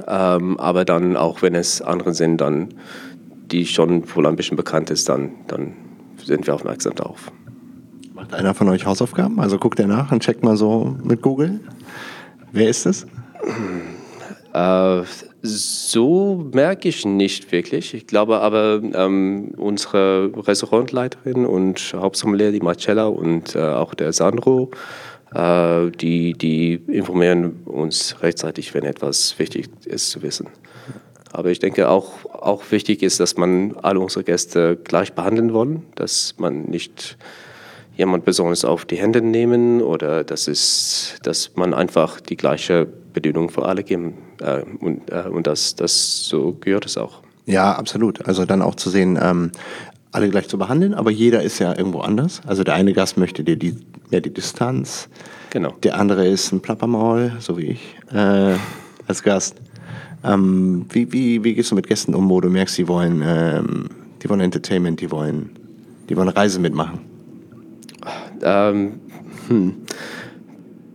Ähm, 0.06 0.58
aber 0.58 0.84
dann, 0.84 1.16
auch 1.16 1.42
wenn 1.42 1.54
es 1.54 1.82
andere 1.82 2.14
sind, 2.14 2.40
dann, 2.40 2.68
die 3.50 3.66
schon 3.66 4.04
wohl 4.14 4.26
ein 4.26 4.36
bisschen 4.36 4.56
bekannt 4.56 4.90
ist, 4.90 5.08
dann, 5.08 5.32
dann 5.46 5.74
sind 6.22 6.46
wir 6.46 6.54
aufmerksam 6.54 6.94
darauf. 6.94 7.32
Macht 8.14 8.34
einer 8.34 8.54
von 8.54 8.68
euch 8.68 8.84
Hausaufgaben? 8.84 9.40
Also 9.40 9.58
guckt 9.58 9.78
er 9.80 9.86
nach 9.86 10.12
und 10.12 10.22
checkt 10.22 10.44
mal 10.44 10.56
so 10.56 10.96
mit 11.02 11.22
Google. 11.22 11.60
Wer 12.52 12.68
ist 12.68 12.86
es? 12.86 13.06
Äh, 14.52 15.02
so 15.42 16.50
merke 16.52 16.88
ich 16.88 17.04
nicht 17.04 17.52
wirklich. 17.52 17.94
Ich 17.94 18.06
glaube 18.06 18.40
aber, 18.40 18.80
ähm, 18.92 19.52
unsere 19.56 20.32
Restaurantleiterin 20.36 21.46
und 21.46 21.94
Hauptsommelier, 21.94 22.50
die 22.50 22.60
Marcella 22.60 23.06
und 23.06 23.54
äh, 23.54 23.60
auch 23.60 23.94
der 23.94 24.12
Sandro, 24.12 24.70
die, 25.34 26.32
die 26.32 26.74
informieren 26.86 27.60
uns 27.64 28.16
rechtzeitig, 28.22 28.72
wenn 28.72 28.84
etwas 28.84 29.38
wichtig 29.38 29.68
ist 29.84 30.10
zu 30.10 30.22
wissen. 30.22 30.48
Aber 31.32 31.50
ich 31.50 31.58
denke 31.58 31.88
auch, 31.88 32.24
auch 32.24 32.62
wichtig 32.70 33.02
ist, 33.02 33.20
dass 33.20 33.36
man 33.36 33.76
alle 33.82 34.00
unsere 34.00 34.24
Gäste 34.24 34.76
gleich 34.82 35.12
behandeln 35.12 35.52
wollen, 35.52 35.82
dass 35.94 36.34
man 36.38 36.62
nicht 36.64 37.18
jemand 37.96 38.24
besonders 38.24 38.64
auf 38.64 38.84
die 38.84 38.96
Hände 38.96 39.20
nehmen 39.20 39.82
oder 39.82 40.24
das 40.24 40.48
ist, 40.48 41.18
dass 41.24 41.56
man 41.56 41.74
einfach 41.74 42.20
die 42.20 42.36
gleiche 42.36 42.86
Bedienung 43.12 43.50
für 43.50 43.66
alle 43.66 43.82
geben 43.82 44.14
äh, 44.40 44.62
und, 44.80 45.10
äh, 45.10 45.28
und 45.28 45.46
das, 45.46 45.74
das 45.74 46.24
so 46.24 46.56
gehört 46.60 46.86
es 46.86 46.96
auch. 46.96 47.22
Ja, 47.44 47.72
absolut. 47.72 48.26
Also 48.26 48.44
dann 48.44 48.62
auch 48.62 48.74
zu 48.74 48.90
sehen, 48.90 49.18
ähm, 49.20 49.52
alle 50.12 50.28
gleich 50.30 50.48
zu 50.48 50.58
behandeln, 50.58 50.94
aber 50.94 51.10
jeder 51.10 51.42
ist 51.42 51.58
ja 51.58 51.76
irgendwo 51.76 52.00
anders. 52.00 52.40
Also 52.46 52.64
der 52.64 52.74
eine 52.74 52.92
Gast 52.92 53.16
möchte 53.16 53.44
dir 53.44 53.56
die, 53.56 53.74
mehr 54.10 54.20
die 54.20 54.32
Distanz. 54.32 55.08
Genau. 55.50 55.74
Der 55.82 55.98
andere 55.98 56.26
ist 56.26 56.52
ein 56.52 56.60
Plappermaul, 56.60 57.32
so 57.40 57.58
wie 57.58 57.66
ich, 57.66 57.96
äh, 58.12 58.54
als 59.06 59.22
Gast. 59.22 59.56
Ähm, 60.24 60.86
wie, 60.90 61.12
wie, 61.12 61.44
wie 61.44 61.54
gehst 61.54 61.70
du 61.70 61.74
mit 61.74 61.86
Gästen 61.86 62.14
um, 62.14 62.28
wo 62.28 62.40
du 62.40 62.48
merkst, 62.48 62.76
die 62.78 62.88
wollen, 62.88 63.22
ähm, 63.24 63.88
die 64.22 64.28
wollen 64.28 64.40
Entertainment, 64.40 65.00
die 65.00 65.10
wollen, 65.10 65.50
die 66.08 66.16
wollen 66.16 66.28
Reise 66.28 66.58
mitmachen? 66.58 67.00
Ähm, 68.42 69.00
hm. 69.48 69.74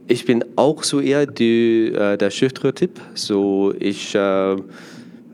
Ich 0.08 0.26
bin 0.26 0.44
auch 0.58 0.84
so 0.84 1.00
eher 1.00 1.26
die, 1.26 1.88
äh, 1.88 2.18
der 2.18 2.30
schüchterne 2.30 2.74
Typ. 2.74 3.00
So 3.14 3.74
ich 3.80 4.14
äh, 4.14 4.58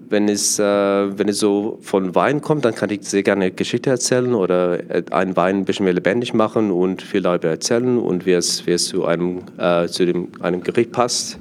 wenn 0.09 0.27
es, 0.27 0.59
äh, 0.59 0.63
wenn 0.63 1.29
es 1.29 1.39
so 1.39 1.77
von 1.81 2.15
Wein 2.15 2.41
kommt, 2.41 2.65
dann 2.65 2.75
kann 2.75 2.89
ich 2.89 3.03
sehr 3.03 3.23
gerne 3.23 3.51
Geschichte 3.51 3.89
erzählen 3.89 4.33
oder 4.33 4.79
äh, 4.89 5.03
einen 5.11 5.35
Wein 5.35 5.57
ein 5.57 5.65
bisschen 5.65 5.83
mehr 5.85 5.93
lebendig 5.93 6.33
machen 6.33 6.71
und 6.71 7.01
viel 7.01 7.21
darüber 7.21 7.49
erzählen 7.49 7.97
und 7.97 8.25
wie 8.25 8.33
es, 8.33 8.65
wie 8.65 8.71
es 8.71 8.87
zu, 8.87 9.05
einem, 9.05 9.43
äh, 9.57 9.87
zu 9.87 10.05
dem, 10.05 10.29
einem 10.41 10.61
Gericht 10.61 10.91
passt. 10.91 11.37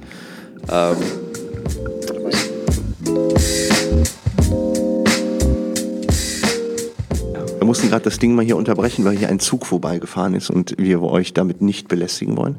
Ähm, 0.71 0.97
mussten 7.69 7.89
gerade 7.89 8.03
das 8.03 8.17
Ding 8.17 8.33
mal 8.33 8.43
hier 8.43 8.57
unterbrechen, 8.57 9.05
weil 9.05 9.15
hier 9.15 9.29
ein 9.29 9.39
Zug 9.39 9.67
vorbeigefahren 9.67 10.33
ist 10.33 10.49
und 10.49 10.73
wir 10.79 11.03
euch 11.03 11.33
damit 11.33 11.61
nicht 11.61 11.87
belästigen 11.87 12.35
wollen. 12.35 12.55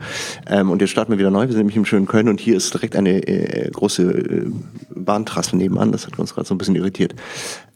Ähm, 0.46 0.70
und 0.70 0.80
jetzt 0.80 0.90
starten 0.90 1.10
wir 1.10 1.18
wieder 1.18 1.32
neu. 1.32 1.40
Wir 1.40 1.48
sind 1.48 1.58
nämlich 1.58 1.76
im 1.76 1.84
schönen 1.84 2.06
Köln 2.06 2.28
und 2.28 2.38
hier 2.38 2.56
ist 2.56 2.72
direkt 2.72 2.94
eine 2.94 3.26
äh, 3.26 3.68
große 3.72 4.02
äh, 4.04 4.52
Bahntrasse 4.94 5.56
nebenan. 5.56 5.90
Das 5.90 6.06
hat 6.06 6.16
uns 6.20 6.32
gerade 6.32 6.46
so 6.46 6.54
ein 6.54 6.58
bisschen 6.58 6.76
irritiert. 6.76 7.16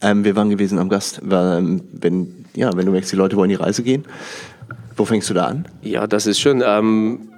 Ähm, 0.00 0.22
wir 0.24 0.36
waren 0.36 0.48
gewesen 0.48 0.78
am 0.78 0.88
Gast, 0.88 1.22
weil, 1.24 1.58
ähm, 1.58 1.82
wenn, 1.90 2.44
ja, 2.54 2.70
wenn 2.76 2.86
du 2.86 2.92
merkst, 2.92 3.10
die 3.10 3.16
Leute 3.16 3.36
wollen 3.36 3.48
die 3.48 3.56
Reise 3.56 3.82
gehen, 3.82 4.04
wo 4.96 5.04
fängst 5.04 5.28
du 5.28 5.34
da 5.34 5.46
an? 5.46 5.66
Ja, 5.82 6.06
das 6.06 6.28
ist 6.28 6.38
schön. 6.38 6.62
Ähm, 6.64 7.30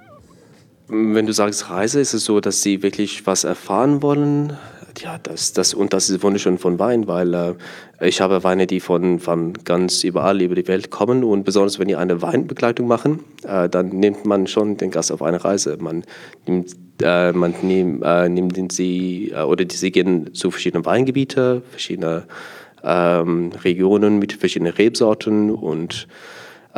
wenn 0.89 1.25
du 1.25 1.33
sagst 1.33 1.71
Reise, 1.71 1.99
ist 1.99 2.13
es 2.13 2.23
so, 2.23 2.39
dass 2.39 2.61
sie 2.61 2.83
wirklich 2.83 3.25
was 3.25 3.45
erfahren 3.45 4.03
wollen, 4.03 4.53
ja, 4.99 5.17
das, 5.21 5.53
das, 5.53 5.73
und 5.73 5.93
das 5.93 6.09
ist 6.09 6.23
wunderschön 6.23 6.57
von 6.57 6.79
Wein, 6.79 7.07
weil 7.07 7.33
äh, 7.33 7.53
ich 8.01 8.21
habe 8.21 8.43
Weine, 8.43 8.67
die 8.67 8.79
von, 8.79 9.19
von 9.19 9.53
ganz 9.53 10.03
überall 10.03 10.41
über 10.41 10.55
die 10.55 10.67
Welt 10.67 10.89
kommen 10.89 11.23
und 11.23 11.43
besonders 11.43 11.79
wenn 11.79 11.87
die 11.87 11.95
eine 11.95 12.21
Weinbegleitung 12.21 12.87
machen, 12.87 13.23
äh, 13.43 13.69
dann 13.69 13.89
nimmt 13.89 14.25
man 14.25 14.47
schon 14.47 14.77
den 14.77 14.91
Gast 14.91 15.11
auf 15.11 15.21
eine 15.21 15.43
Reise. 15.43 15.77
Man 15.79 16.03
nimmt, 16.45 16.75
äh, 17.01 17.31
man 17.31 17.53
nehm, 17.61 18.01
äh, 18.03 18.29
nimmt 18.29 18.71
sie, 18.71 19.31
äh, 19.35 19.41
oder 19.41 19.65
sie 19.69 19.91
gehen 19.91 20.33
zu 20.33 20.51
verschiedenen 20.51 20.85
Weingebieten, 20.85 21.61
verschiedene 21.69 22.23
ähm, 22.83 23.51
Regionen 23.63 24.19
mit 24.19 24.33
verschiedenen 24.33 24.73
Rebsorten 24.73 25.51
und 25.51 26.07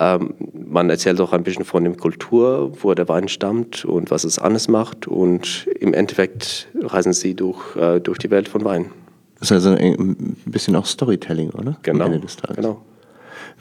Ähm, 0.01 0.33
man 0.53 0.89
erzählt 0.89 1.19
auch 1.19 1.33
ein 1.33 1.43
bisschen 1.43 1.65
von 1.65 1.83
der 1.83 1.93
Kultur, 1.93 2.71
wo 2.81 2.93
der 2.93 3.09
Wein 3.09 3.27
stammt 3.27 3.83
und 3.83 4.11
was 4.11 4.23
es 4.23 4.39
anders 4.39 4.69
macht. 4.69 5.07
Und 5.07 5.67
im 5.79 5.93
Endeffekt 5.93 6.69
reisen 6.81 7.11
sie 7.11 7.35
durch, 7.35 7.75
äh, 7.75 7.99
durch 7.99 8.17
die 8.17 8.31
Welt 8.31 8.47
von 8.47 8.63
Wein. 8.63 8.85
Das 9.39 9.51
ist 9.51 9.65
also 9.65 9.71
ein 9.71 10.37
bisschen 10.45 10.75
auch 10.75 10.85
Storytelling, 10.85 11.49
oder? 11.51 11.77
Genau. 11.83 12.05
Am 12.05 12.13
Ende 12.13 12.25
des 12.25 12.37
Tages. 12.37 12.55
genau. 12.55 12.81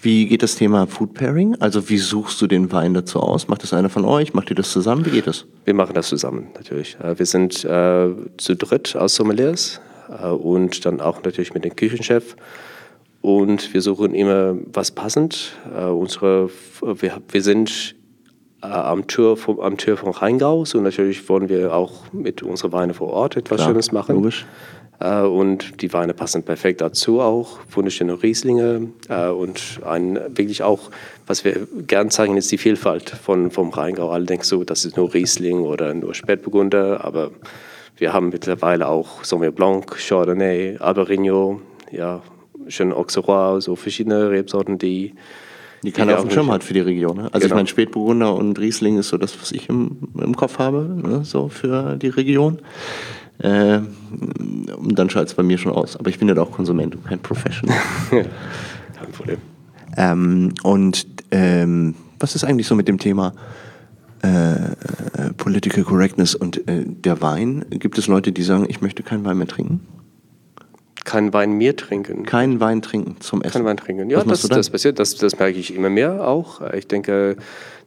Wie 0.00 0.26
geht 0.26 0.45
das 0.45 0.54
Thema 0.54 0.87
Food 0.87 1.14
Pairing? 1.14 1.57
Also 1.61 1.88
wie 1.88 1.99
suchst 1.99 2.40
du 2.40 2.47
den 2.47 2.71
Wein 2.71 2.95
dazu 2.95 3.18
aus? 3.18 3.49
Macht 3.49 3.64
das 3.64 3.73
einer 3.73 3.88
von 3.88 4.04
euch? 4.04 4.33
Macht 4.33 4.49
ihr 4.50 4.54
das 4.57 4.71
zusammen? 4.71 5.04
Wie 5.04 5.11
geht 5.11 5.26
das? 5.26 5.45
Wir 5.64 5.75
machen 5.75 5.95
das 5.95 6.09
zusammen 6.09 6.49
natürlich. 6.54 6.97
Äh, 7.02 7.18
Wir 7.18 7.26
sind 7.26 7.64
äh, 7.64 8.11
zu 8.37 8.54
dritt 8.54 8.95
als 8.95 9.16
Sommeliers 9.16 9.80
äh, 10.23 10.28
und 10.28 10.85
dann 10.87 11.00
auch 11.00 11.23
natürlich 11.25 11.52
mit 11.52 11.64
dem 11.64 11.75
Küchenchef. 11.75 12.37
Und 13.21 13.75
wir 13.75 13.83
suchen 13.83 14.15
immer 14.15 14.57
was 14.73 14.91
passend. 14.91 15.57
Äh, 15.77 15.85
unsere, 15.85 16.51
wir, 16.81 17.21
wir 17.29 17.43
sind 17.43 17.97
äh, 18.63 18.67
am, 18.67 19.07
Tür 19.07 19.37
vom, 19.37 19.61
am 19.61 19.77
Tür 19.77 19.97
von 19.97 20.13
Rheingau, 20.13 20.65
so 20.65 20.81
natürlich 20.81 21.29
wollen 21.29 21.49
wir 21.49 21.75
auch 21.75 22.13
mit 22.13 22.43
unseren 22.43 22.73
Weinen 22.73 22.95
vor 22.95 23.09
Ort 23.09 23.37
etwas 23.37 23.59
Klar, 23.59 23.69
Schönes 23.71 23.93
machen. 23.93 24.17
logisch. 24.17 24.47
Äh, 25.01 25.23
und 25.23 25.81
die 25.83 25.93
Weine 25.93 26.15
passen 26.15 26.43
perfekt 26.43 26.81
dazu 26.81 27.21
auch. 27.21 27.59
Wunderschöne 27.71 28.23
Rieslinge 28.23 28.89
äh, 29.09 29.29
und 29.29 29.81
ein 29.85 30.19
wirklich 30.37 30.63
auch, 30.63 30.91
was 31.27 31.45
wir 31.45 31.67
gern 31.87 32.11
zeigen, 32.11 32.37
ist 32.37 32.51
die 32.51 32.59
Vielfalt 32.59 33.11
von, 33.11 33.51
vom 33.51 33.71
Rheingau. 33.71 34.11
Alle 34.11 34.25
denken 34.25 34.45
so, 34.45 34.65
das 34.65 34.85
ist 34.85 34.97
nur 34.97 35.13
Riesling 35.15 35.61
oder 35.61 35.95
nur 35.95 36.15
Spätburgunder, 36.15 37.05
aber 37.05 37.31
wir 37.97 38.13
haben 38.13 38.31
mittlerweile 38.31 38.89
auch 38.89 39.25
Sauvignon 39.25 39.55
Blanc, 39.55 39.97
Chardonnay, 39.97 40.77
Albarino, 40.79 41.61
ja, 41.91 42.23
schön 42.69 42.93
Auxerrois, 42.93 43.61
so 43.61 43.77
verschiedene 43.77 44.31
Rebsorten, 44.31 44.79
die 44.79 45.15
Die 45.83 45.93
keiner 45.93 46.17
auf 46.17 46.23
dem 46.23 46.31
Schirm 46.31 46.51
hat 46.51 46.65
für 46.65 46.75
die 46.75 46.81
Region. 46.81 47.17
Ne? 47.17 47.23
Also 47.33 47.39
ich 47.39 47.43
Genau. 47.45 47.57
meine, 47.57 47.69
Spätburgunder 47.69 48.35
und 48.35 48.59
Riesling 48.59 48.99
ist 48.99 49.09
so 49.09 49.17
das, 49.17 49.41
was 49.41 49.53
ich 49.53 49.69
im, 49.69 49.97
im 50.21 50.35
Kopf 50.37 50.59
habe, 50.59 50.89
ne? 51.03 51.25
so 51.25 51.49
für 51.49 51.97
die 51.97 52.09
Region. 52.09 52.59
Äh, 53.39 53.79
und 54.77 54.99
dann 54.99 55.09
schaltet 55.11 55.31
es 55.31 55.35
bei 55.35 55.43
mir 55.45 55.59
schon 55.59 55.73
aus. 55.73 55.97
Aber 55.97 56.11
ich 56.11 56.19
bin 56.19 56.29
ja 56.29 56.37
auch 56.39 56.51
Konsument 56.51 56.97
und 56.97 57.05
kein 57.07 57.21
Professional. 57.21 57.77
kein 58.11 59.13
Problem. 59.13 59.39
ähm, 59.97 60.53
und 60.65 61.07
ähm, 61.31 61.95
was 62.19 62.35
ist 62.35 62.43
eigentlich 62.43 62.67
so 62.67 62.75
mit 62.75 62.89
dem 62.89 62.99
Thema 62.99 63.33
äh, 64.25 64.55
äh, 64.55 64.73
Political 65.37 65.85
Correctness 65.85 66.35
und 66.35 66.67
äh, 66.69 66.85
der 66.85 67.21
Wein? 67.23 67.65
Gibt 67.71 67.97
es 67.99 68.09
Leute, 68.09 68.33
die 68.33 68.43
sagen, 68.43 68.67
ich 68.69 68.81
möchte 68.81 69.05
keinen 69.05 69.25
Wein 69.25 69.39
mehr 69.39 69.47
trinken? 69.47 69.81
Kein 71.09 71.33
Wein 71.33 71.53
mehr 71.53 71.75
trinken. 71.75 72.25
Keinen 72.25 72.61
Wein 72.61 72.83
trinken 72.83 73.17
zum 73.21 73.41
Essen? 73.41 73.53
Kein 73.55 73.65
Wein 73.65 73.79
trinken. 73.79 74.11
Ja, 74.11 74.23
das, 74.23 74.43
das 74.43 74.69
passiert. 74.69 74.99
Das, 74.99 75.17
das 75.17 75.38
merke 75.38 75.59
ich 75.59 75.75
immer 75.75 75.88
mehr 75.88 76.29
auch. 76.29 76.61
Ich 76.75 76.87
denke, 76.87 77.37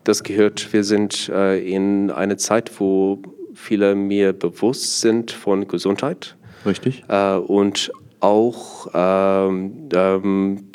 das 0.03 0.23
gehört, 0.23 0.73
wir 0.73 0.83
sind 0.83 1.29
äh, 1.29 1.59
in 1.59 2.09
einer 2.09 2.37
Zeit, 2.37 2.71
wo 2.79 3.21
viele 3.53 3.93
mehr 3.93 4.33
bewusst 4.33 5.01
sind 5.01 5.29
von 5.29 5.67
Gesundheit 5.67 6.35
Richtig? 6.65 7.03
äh, 7.09 7.35
und 7.35 7.91
auch 8.21 8.87
ähm, 8.95 9.89
ähm, 9.93 10.71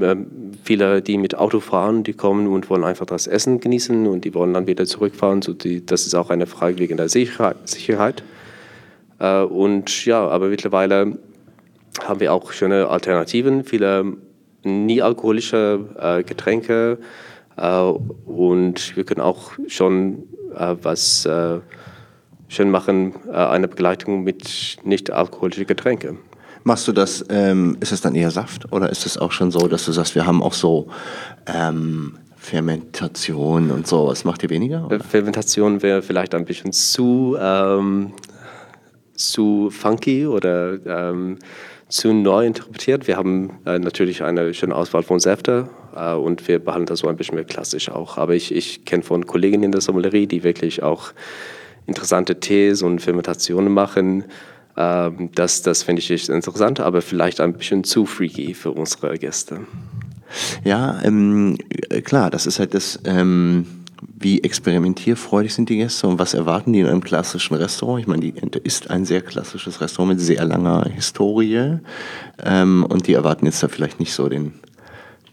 ähm, 0.00 0.26
viele, 0.62 1.02
die 1.02 1.18
mit 1.18 1.34
Auto 1.34 1.58
fahren, 1.58 2.04
die 2.04 2.12
kommen 2.12 2.46
und 2.46 2.70
wollen 2.70 2.84
einfach 2.84 3.06
das 3.06 3.26
Essen 3.26 3.58
genießen 3.58 4.06
und 4.06 4.24
die 4.24 4.32
wollen 4.32 4.54
dann 4.54 4.68
wieder 4.68 4.86
zurückfahren. 4.86 5.42
So 5.42 5.54
die, 5.54 5.84
das 5.84 6.06
ist 6.06 6.14
auch 6.14 6.30
eine 6.30 6.46
Frage 6.46 6.78
wegen 6.78 6.96
der 6.96 7.08
Sicherheit. 7.08 7.68
Sicherheit. 7.68 8.22
Äh, 9.18 9.42
und 9.42 10.06
ja, 10.06 10.28
aber 10.28 10.50
mittlerweile 10.50 11.18
haben 12.04 12.20
wir 12.20 12.32
auch 12.32 12.52
schöne 12.52 12.88
Alternativen, 12.88 13.64
viele 13.64 14.16
nie 14.62 15.02
alkoholische 15.02 15.80
äh, 15.98 16.22
Getränke 16.22 16.98
äh, 17.56 17.80
und 17.80 18.96
wir 18.96 19.04
können 19.04 19.20
auch 19.20 19.52
schon 19.66 20.24
äh, 20.54 20.76
was 20.82 21.24
äh, 21.26 21.60
schön 22.48 22.70
machen, 22.70 23.14
äh, 23.28 23.36
eine 23.36 23.68
Begleitung 23.68 24.22
mit 24.24 24.78
nicht 24.84 25.10
alkoholischen 25.10 25.66
Getränken. 25.66 26.18
Machst 26.62 26.86
du 26.86 26.92
das, 26.92 27.24
ähm, 27.30 27.78
ist 27.80 27.92
es 27.92 28.02
dann 28.02 28.14
eher 28.14 28.30
Saft 28.30 28.70
oder 28.72 28.90
ist 28.90 29.06
es 29.06 29.16
auch 29.16 29.32
schon 29.32 29.50
so, 29.50 29.66
dass 29.66 29.86
du 29.86 29.92
sagst, 29.92 30.14
wir 30.14 30.26
haben 30.26 30.42
auch 30.42 30.52
so 30.52 30.88
ähm, 31.46 32.18
Fermentation 32.36 33.70
und 33.70 33.86
so, 33.86 34.08
was 34.08 34.24
macht 34.24 34.42
ihr 34.42 34.50
weniger? 34.50 34.84
Oder? 34.86 35.00
Fermentation 35.00 35.82
wäre 35.82 36.02
vielleicht 36.02 36.34
ein 36.34 36.44
bisschen 36.44 36.72
zu, 36.72 37.36
ähm, 37.40 38.12
zu 39.28 39.70
funky 39.70 40.26
oder 40.26 40.78
ähm, 40.86 41.38
zu 41.88 42.12
neu 42.12 42.46
interpretiert. 42.46 43.06
Wir 43.08 43.16
haben 43.16 43.58
äh, 43.66 43.78
natürlich 43.78 44.22
eine 44.22 44.54
schöne 44.54 44.74
Auswahl 44.74 45.02
von 45.02 45.20
Säfte 45.20 45.68
äh, 45.94 46.14
und 46.14 46.46
wir 46.48 46.58
behandeln 46.58 46.86
das 46.86 47.00
so 47.00 47.08
ein 47.08 47.16
bisschen 47.16 47.34
mehr 47.34 47.44
klassisch 47.44 47.90
auch. 47.90 48.16
Aber 48.16 48.34
ich, 48.34 48.54
ich 48.54 48.84
kenne 48.84 49.02
von 49.02 49.26
Kollegen 49.26 49.62
in 49.62 49.72
der 49.72 49.80
Sommelerie, 49.80 50.26
die 50.26 50.42
wirklich 50.42 50.82
auch 50.82 51.12
interessante 51.86 52.38
Tees 52.38 52.82
und 52.82 53.00
Fermentationen 53.00 53.72
machen. 53.72 54.24
Ähm, 54.76 55.30
das 55.34 55.62
das 55.62 55.82
finde 55.82 56.00
ich 56.00 56.28
interessant, 56.28 56.80
aber 56.80 57.02
vielleicht 57.02 57.40
ein 57.40 57.54
bisschen 57.54 57.84
zu 57.84 58.06
freaky 58.06 58.54
für 58.54 58.70
unsere 58.70 59.18
Gäste. 59.18 59.60
Ja, 60.64 61.00
ähm, 61.02 61.58
äh, 61.88 62.02
klar, 62.02 62.30
das 62.30 62.46
ist 62.46 62.60
halt 62.60 62.74
das, 62.74 63.00
ähm, 63.04 63.66
wie 64.00 64.42
experimentierfreudig 64.42 65.54
sind 65.54 65.68
die 65.68 65.76
Gäste 65.76 66.06
und 66.06 66.18
was 66.18 66.34
erwarten 66.34 66.72
die 66.72 66.80
in 66.80 66.86
einem 66.86 67.02
klassischen 67.02 67.54
Restaurant? 67.54 68.00
Ich 68.00 68.06
meine, 68.06 68.22
die 68.22 68.36
Ente 68.36 68.58
ist 68.58 68.90
ein 68.90 69.04
sehr 69.04 69.20
klassisches 69.20 69.80
Restaurant 69.80 70.16
mit 70.16 70.20
sehr 70.20 70.44
langer 70.44 70.84
Historie 70.94 71.78
ähm, 72.42 72.84
und 72.88 73.06
die 73.06 73.14
erwarten 73.14 73.46
jetzt 73.46 73.62
da 73.62 73.68
vielleicht 73.68 74.00
nicht 74.00 74.12
so 74.12 74.28
den, 74.28 74.54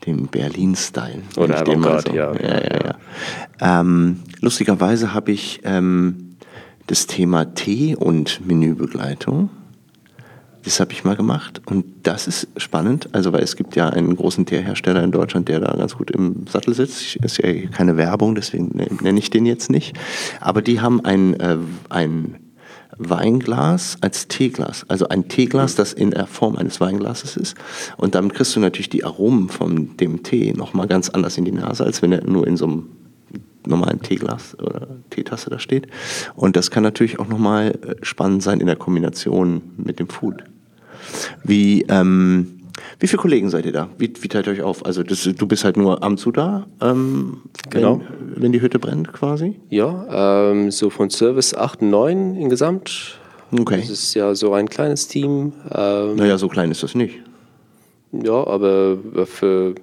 den 0.06 0.28
Berlin-Style. 0.28 1.22
Oder 1.38 1.64
den 1.64 1.80
mal 1.80 2.00
Avantgarde, 2.00 2.16
ja. 2.16 2.34
ja, 2.34 2.62
ja, 2.62 2.96
ja. 3.60 3.80
Ähm, 3.80 4.20
lustigerweise 4.42 5.14
habe 5.14 5.32
ich 5.32 5.62
ähm, 5.64 6.36
das 6.88 7.08
Thema 7.08 7.54
Tee 7.54 7.96
und 7.96 8.46
Menübegleitung. 8.46 9.50
Das 10.68 10.82
habe 10.82 10.92
ich 10.92 11.06
mal 11.06 11.16
gemacht 11.16 11.62
und 11.66 11.86
das 12.04 12.28
ist 12.28 12.50
spannend, 12.58 13.08
also 13.14 13.32
weil 13.32 13.42
es 13.42 13.56
gibt 13.56 13.78
ja 13.78 13.88
einen 13.88 14.18
großen 14.18 14.46
Teehersteller 14.46 15.02
in 15.02 15.14
Deutschland, 15.14 15.48
der 15.48 15.62
da 15.62 15.74
ganz 15.74 15.96
gut 15.96 16.12
im 16.12 16.46
Sattel 16.46 16.74
sitzt. 16.74 17.16
Ist 17.16 17.38
ja 17.38 17.54
keine 17.70 17.96
Werbung, 17.96 18.36
deswegen 18.36 18.76
nenne 19.02 19.18
ich 19.18 19.30
den 19.30 19.46
jetzt 19.46 19.72
nicht. 19.72 19.98
Aber 20.42 20.62
die 20.62 20.82
haben 20.82 21.06
ein, 21.06 21.40
äh, 21.40 21.56
ein 21.88 22.36
Weinglas 22.98 23.96
als 24.02 24.28
Teeglas, 24.28 24.84
also 24.90 25.08
ein 25.08 25.30
Teeglas, 25.30 25.76
das 25.76 25.94
in 25.94 26.12
der 26.12 26.28
Form 26.28 26.58
eines 26.58 26.82
Weinglases 26.82 27.38
ist. 27.38 27.56
Und 27.96 28.14
damit 28.14 28.34
kriegst 28.34 28.54
du 28.54 28.60
natürlich 28.60 28.90
die 28.90 29.06
Aromen 29.06 29.48
von 29.48 29.96
dem 29.96 30.24
Tee 30.24 30.52
nochmal 30.52 30.88
ganz 30.88 31.08
anders 31.10 31.38
in 31.38 31.46
die 31.46 31.54
Nase, 31.54 31.86
als 31.86 32.02
wenn 32.02 32.12
er 32.12 32.26
nur 32.26 32.46
in 32.46 32.58
so 32.58 32.66
einem 32.66 32.90
normalen 33.66 34.02
Teeglas 34.02 34.60
oder 34.60 34.88
Teetasse 35.12 35.50
da 35.50 35.60
steht. 35.60 35.88
Und 36.36 36.58
das 36.58 36.72
kann 36.72 36.84
natürlich 36.84 37.20
auch 37.20 37.30
nochmal 37.30 37.72
äh, 37.72 37.96
spannend 38.04 38.44
sein 38.44 38.60
in 38.60 38.68
der 38.68 38.76
Kombination 38.76 39.62
mit 39.78 40.00
dem 40.00 40.10
Food. 40.10 40.44
Wie, 41.44 41.84
ähm, 41.90 42.60
wie 43.00 43.08
viele 43.08 43.22
Kollegen 43.22 43.50
seid 43.50 43.66
ihr 43.66 43.72
da? 43.72 43.90
Wie, 43.98 44.12
wie 44.20 44.28
teilt 44.28 44.48
ihr 44.48 44.54
euch 44.54 44.62
auf? 44.62 44.86
Also 44.86 45.04
das, 45.04 45.24
du 45.24 45.48
bist 45.48 45.64
halt 45.64 45.78
nur 45.78 46.02
und 46.04 46.18
zu 46.18 46.32
da, 46.32 46.68
ähm, 46.82 47.42
Genau. 47.70 48.02
wenn, 48.34 48.44
wenn 48.44 48.52
die 48.52 48.62
Hütte 48.62 48.80
brennt 48.80 49.12
quasi? 49.14 49.60
Ja, 49.70 50.52
ähm, 50.52 50.72
so 50.72 50.90
von 50.90 51.10
Service 51.10 51.54
8, 51.56 51.82
9 51.82 52.36
insgesamt. 52.36 53.20
Okay. 53.52 53.78
Das 53.80 53.90
ist 53.90 54.14
ja 54.14 54.36
so 54.36 54.54
ein 54.54 54.68
kleines 54.68 55.08
Team. 55.08 55.54
Ähm, 55.72 56.16
Naja, 56.16 56.38
so 56.38 56.48
klein 56.48 56.70
ist 56.72 56.84
das 56.84 56.96
nicht. 56.96 57.16
Ja, 58.12 58.46
aber 58.48 58.98
für, 59.26 59.76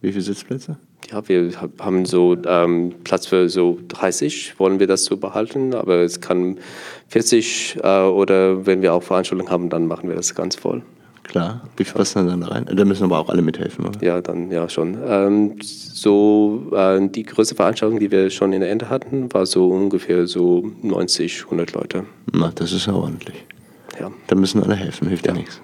Wie 0.00 0.12
viele 0.12 0.22
Sitzplätze? 0.22 0.76
Ja, 1.10 1.28
wir 1.28 1.50
hab- 1.60 1.80
haben 1.80 2.04
so 2.04 2.36
ähm, 2.46 2.94
Platz 3.04 3.26
für 3.26 3.48
so 3.48 3.78
30, 3.88 4.58
wollen 4.58 4.78
wir 4.80 4.86
das 4.86 5.04
so 5.04 5.16
behalten, 5.16 5.74
aber 5.74 5.96
es 6.02 6.20
kann 6.20 6.58
40 7.08 7.78
äh, 7.82 8.02
oder 8.02 8.66
wenn 8.66 8.82
wir 8.82 8.92
auch 8.94 9.02
Veranstaltungen 9.02 9.50
haben, 9.50 9.68
dann 9.70 9.86
machen 9.86 10.08
wir 10.08 10.16
das 10.16 10.34
ganz 10.34 10.56
voll. 10.56 10.82
Klar. 11.22 11.62
Wie 11.76 11.82
viel 11.82 11.94
passen 11.94 12.26
dann 12.28 12.40
da 12.40 12.46
rein? 12.48 12.66
Da 12.72 12.84
müssen 12.84 13.02
aber 13.02 13.18
auch 13.18 13.28
alle 13.28 13.42
mithelfen, 13.42 13.84
oder? 13.86 14.00
Ja, 14.00 14.20
dann 14.20 14.50
ja 14.52 14.68
schon. 14.68 14.96
Ähm, 15.04 15.56
so 15.60 16.70
äh, 16.72 17.00
die 17.08 17.24
größte 17.24 17.56
Veranstaltung, 17.56 17.98
die 17.98 18.12
wir 18.12 18.30
schon 18.30 18.52
in 18.52 18.60
der 18.60 18.70
Ende 18.70 18.88
hatten, 18.90 19.32
war 19.34 19.44
so 19.44 19.68
ungefähr 19.68 20.28
so 20.28 20.70
90, 20.82 21.44
100 21.46 21.72
Leute. 21.72 22.04
Na, 22.32 22.52
das 22.54 22.72
ist 22.72 22.86
ja 22.86 22.94
ordentlich. 22.94 23.44
Ja. 23.98 24.12
Da 24.28 24.36
müssen 24.36 24.62
alle 24.62 24.76
helfen, 24.76 25.08
hilft 25.08 25.26
ja, 25.26 25.32
Ja. 25.32 25.38
nichts. 25.38 25.60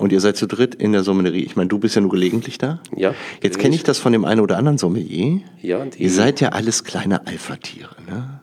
Und 0.00 0.12
ihr 0.12 0.20
seid 0.20 0.36
zu 0.36 0.46
dritt 0.46 0.74
in 0.74 0.92
der 0.92 1.02
Sommelerie. 1.02 1.42
Ich 1.44 1.56
meine, 1.56 1.68
du 1.68 1.78
bist 1.78 1.94
ja 1.94 2.00
nur 2.00 2.10
gelegentlich 2.10 2.56
da. 2.56 2.80
Ja, 2.96 3.14
Jetzt 3.42 3.58
kenne 3.58 3.74
ich 3.74 3.82
das 3.82 3.98
von 3.98 4.12
dem 4.12 4.24
einen 4.24 4.40
oder 4.40 4.56
anderen 4.56 4.78
Sommelier. 4.78 5.40
Ja, 5.60 5.84
die- 5.84 6.02
Ihr 6.02 6.10
seid 6.10 6.40
ja 6.40 6.50
alles 6.50 6.84
kleine 6.84 7.26
Alpha-Tiere, 7.26 7.96
ne? 8.08 8.40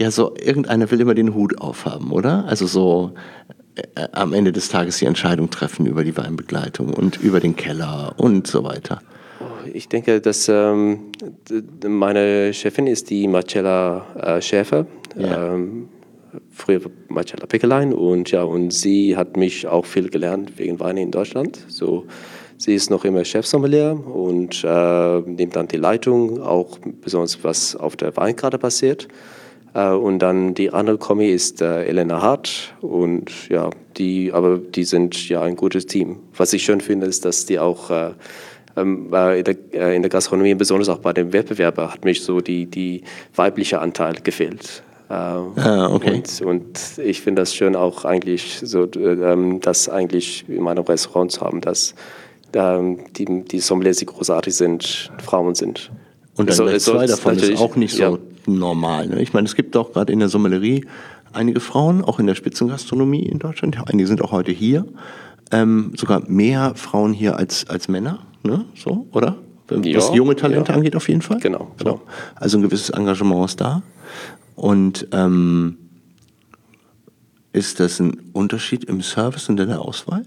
Ja, 0.00 0.12
so 0.12 0.34
irgendeiner 0.36 0.88
will 0.92 1.00
immer 1.00 1.14
den 1.14 1.34
Hut 1.34 1.60
aufhaben, 1.60 2.12
oder? 2.12 2.44
Also 2.46 2.66
so 2.68 3.14
äh, 3.96 4.06
am 4.12 4.32
Ende 4.32 4.52
des 4.52 4.68
Tages 4.68 4.98
die 4.98 5.06
Entscheidung 5.06 5.50
treffen 5.50 5.86
über 5.86 6.04
die 6.04 6.16
Weinbegleitung 6.16 6.94
und 6.94 7.16
über 7.20 7.40
den 7.40 7.56
Keller 7.56 8.14
und 8.16 8.46
so 8.46 8.62
weiter. 8.62 9.00
Ich 9.72 9.88
denke, 9.88 10.20
dass 10.20 10.48
ähm, 10.48 11.00
meine 11.84 12.54
Chefin 12.54 12.86
ist 12.86 13.10
die 13.10 13.26
Marcella 13.26 14.06
äh, 14.36 14.40
Schäfer, 14.40 14.86
Ja. 15.16 15.54
ähm, 15.54 15.88
früher 16.50 16.80
Marcella 17.08 17.46
Pickelein 17.46 17.92
und 17.92 18.30
ja, 18.30 18.42
und 18.42 18.72
sie 18.72 19.16
hat 19.16 19.36
mich 19.36 19.66
auch 19.66 19.86
viel 19.86 20.08
gelernt 20.08 20.58
wegen 20.58 20.80
Wein 20.80 20.96
in 20.96 21.10
Deutschland. 21.10 21.64
So, 21.68 22.06
Sie 22.60 22.74
ist 22.74 22.90
noch 22.90 23.04
immer 23.04 23.24
Chefsommelier 23.24 23.92
und 23.92 24.64
äh, 24.64 25.20
nimmt 25.20 25.54
dann 25.54 25.68
die 25.68 25.76
Leitung, 25.76 26.42
auch 26.42 26.78
besonders 27.00 27.44
was 27.44 27.76
auf 27.76 27.94
der 27.94 28.16
Weinkarte 28.16 28.58
passiert. 28.58 29.06
Äh, 29.74 29.90
und 29.90 30.18
dann 30.18 30.54
die 30.54 30.72
andere 30.72 30.98
Kommi 30.98 31.28
ist 31.28 31.62
äh, 31.62 31.84
Elena 31.84 32.20
Hart 32.20 32.74
und 32.80 33.48
ja, 33.48 33.70
die, 33.96 34.32
aber 34.32 34.58
die 34.58 34.82
sind 34.82 35.28
ja 35.28 35.42
ein 35.42 35.54
gutes 35.54 35.86
Team. 35.86 36.18
Was 36.36 36.52
ich 36.52 36.64
schön 36.64 36.80
finde, 36.80 37.06
ist, 37.06 37.24
dass 37.24 37.46
die 37.46 37.60
auch 37.60 37.92
äh, 37.92 38.10
ähm, 38.76 39.06
in, 39.06 39.44
der, 39.44 39.56
äh, 39.72 39.94
in 39.94 40.02
der 40.02 40.08
Gastronomie, 40.08 40.54
besonders 40.54 40.88
auch 40.88 40.98
bei 40.98 41.12
dem 41.12 41.32
Wettbewerber, 41.32 41.92
hat 41.92 42.04
mich 42.04 42.22
so 42.22 42.40
die, 42.40 42.66
die 42.66 43.02
weibliche 43.36 43.80
Anteil 43.80 44.14
gefehlt. 44.22 44.82
Äh, 45.08 45.12
ah, 45.12 45.90
okay. 45.92 46.16
Und, 46.16 46.40
und 46.42 46.98
ich 46.98 47.20
finde 47.22 47.42
das 47.42 47.54
schön 47.54 47.76
auch 47.76 48.04
eigentlich 48.04 48.60
so, 48.62 48.86
ähm, 48.94 49.60
das 49.60 49.88
eigentlich 49.88 50.44
in 50.48 50.62
meinem 50.62 50.84
Restaurant 50.84 51.32
zu 51.32 51.40
haben, 51.40 51.60
dass 51.60 51.94
ähm, 52.52 52.98
die, 53.16 53.44
die 53.44 53.60
Sommeliers, 53.60 53.98
die 53.98 54.06
großartig 54.06 54.54
sind, 54.54 55.10
Frauen 55.22 55.54
sind. 55.54 55.90
Und 56.36 56.48
dann 56.48 56.56
so, 56.56 56.78
zwei 56.92 57.06
davon 57.06 57.36
ist 57.36 57.58
auch 57.58 57.76
nicht 57.76 57.94
so 57.94 58.02
ja. 58.02 58.18
normal. 58.46 59.08
Ne? 59.08 59.22
Ich 59.22 59.32
meine, 59.32 59.46
es 59.46 59.56
gibt 59.56 59.76
auch 59.76 59.92
gerade 59.92 60.12
in 60.12 60.18
der 60.20 60.28
Sommelerie 60.28 60.84
einige 61.32 61.60
Frauen, 61.60 62.04
auch 62.04 62.18
in 62.18 62.26
der 62.26 62.34
Spitzengastronomie 62.34 63.22
in 63.22 63.38
Deutschland. 63.38 63.76
Einige 63.86 64.06
sind 64.06 64.22
auch 64.22 64.32
heute 64.32 64.52
hier. 64.52 64.86
Ähm, 65.50 65.92
sogar 65.96 66.22
mehr 66.28 66.74
Frauen 66.74 67.14
hier 67.14 67.36
als, 67.36 67.68
als 67.70 67.88
Männer, 67.88 68.18
ne? 68.42 68.66
so, 68.74 69.06
oder? 69.12 69.36
Was 69.68 69.86
ja, 69.86 70.14
junge 70.14 70.36
Talente 70.36 70.72
ja. 70.72 70.76
angeht, 70.76 70.96
auf 70.96 71.08
jeden 71.08 71.22
Fall. 71.22 71.40
Genau. 71.40 71.72
genau. 71.78 71.92
So. 71.92 72.00
Also 72.36 72.58
ein 72.58 72.62
gewisses 72.62 72.90
Engagement 72.90 73.46
ist 73.46 73.60
da. 73.60 73.82
Und 74.58 75.06
ähm, 75.12 75.78
ist 77.52 77.78
das 77.78 78.00
ein 78.00 78.30
Unterschied 78.32 78.82
im 78.84 79.02
Service 79.02 79.48
und 79.48 79.60
in 79.60 79.68
der 79.68 79.80
Auswahl? 79.80 80.24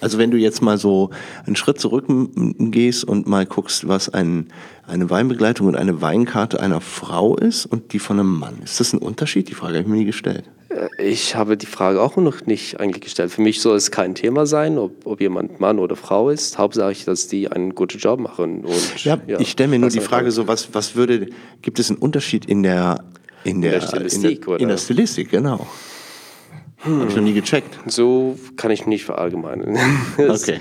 Also 0.00 0.16
wenn 0.16 0.30
du 0.30 0.38
jetzt 0.38 0.62
mal 0.62 0.78
so 0.78 1.10
einen 1.44 1.56
Schritt 1.56 1.78
zurück 1.78 2.06
gehst 2.08 3.04
und 3.04 3.26
mal 3.26 3.44
guckst, 3.44 3.86
was 3.86 4.08
ein, 4.08 4.48
eine 4.86 5.10
Weinbegleitung 5.10 5.66
und 5.66 5.76
eine 5.76 6.00
Weinkarte 6.00 6.58
einer 6.58 6.80
Frau 6.80 7.36
ist 7.36 7.66
und 7.66 7.92
die 7.92 7.98
von 7.98 8.18
einem 8.18 8.38
Mann, 8.38 8.60
ist 8.64 8.80
das 8.80 8.94
ein 8.94 8.98
Unterschied? 8.98 9.50
Die 9.50 9.54
Frage 9.54 9.74
habe 9.74 9.82
ich 9.82 9.88
mir 9.88 9.96
nie 9.96 10.04
gestellt. 10.06 10.44
Äh, 10.70 10.88
ich 11.02 11.34
habe 11.34 11.58
die 11.58 11.66
Frage 11.66 12.00
auch 12.00 12.16
noch 12.16 12.46
nicht 12.46 12.80
eigentlich 12.80 13.02
gestellt. 13.02 13.30
Für 13.30 13.42
mich 13.42 13.60
soll 13.60 13.76
es 13.76 13.90
kein 13.90 14.14
Thema 14.14 14.46
sein, 14.46 14.78
ob, 14.78 15.06
ob 15.06 15.20
jemand 15.20 15.60
Mann 15.60 15.78
oder 15.78 15.96
Frau 15.96 16.30
ist. 16.30 16.56
Hauptsächlich, 16.56 17.04
dass 17.04 17.28
die 17.28 17.50
einen 17.50 17.74
guten 17.74 17.98
Job 17.98 18.20
machen. 18.20 18.64
Und, 18.64 19.04
ja, 19.04 19.18
ja, 19.26 19.38
ich 19.38 19.50
stelle 19.50 19.68
mir 19.68 19.78
nur 19.78 19.90
die 19.90 20.00
Frage 20.00 20.30
so, 20.30 20.48
was, 20.48 20.74
was 20.74 20.94
würde, 20.94 21.28
gibt 21.60 21.78
es 21.78 21.90
einen 21.90 21.98
Unterschied 21.98 22.46
in 22.46 22.62
der, 22.62 23.04
in 23.46 23.60
der, 23.60 23.74
in 23.74 23.80
der 23.80 23.86
Stilistik? 23.86 24.38
In 24.40 24.46
der, 24.46 24.60
in 24.60 24.68
der 24.68 24.76
Stilistik, 24.76 25.30
genau. 25.30 25.66
Hm. 26.78 27.00
Habe 27.00 27.10
ich 27.10 27.16
noch 27.16 27.22
nie 27.22 27.32
gecheckt. 27.32 27.78
So 27.86 28.36
kann 28.56 28.70
ich 28.70 28.86
nicht 28.86 29.04
verallgemeinern. 29.04 29.76
okay. 30.18 30.60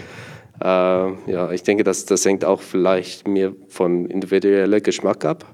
Äh, 0.62 0.66
ja, 1.32 1.52
ich 1.52 1.64
denke, 1.64 1.84
dass 1.84 2.06
das 2.06 2.24
hängt 2.26 2.46
auch 2.46 2.62
vielleicht 2.62 3.28
mir 3.28 3.56
von 3.68 4.06
individueller 4.06 4.80
Geschmack 4.80 5.26
ab. 5.26 5.46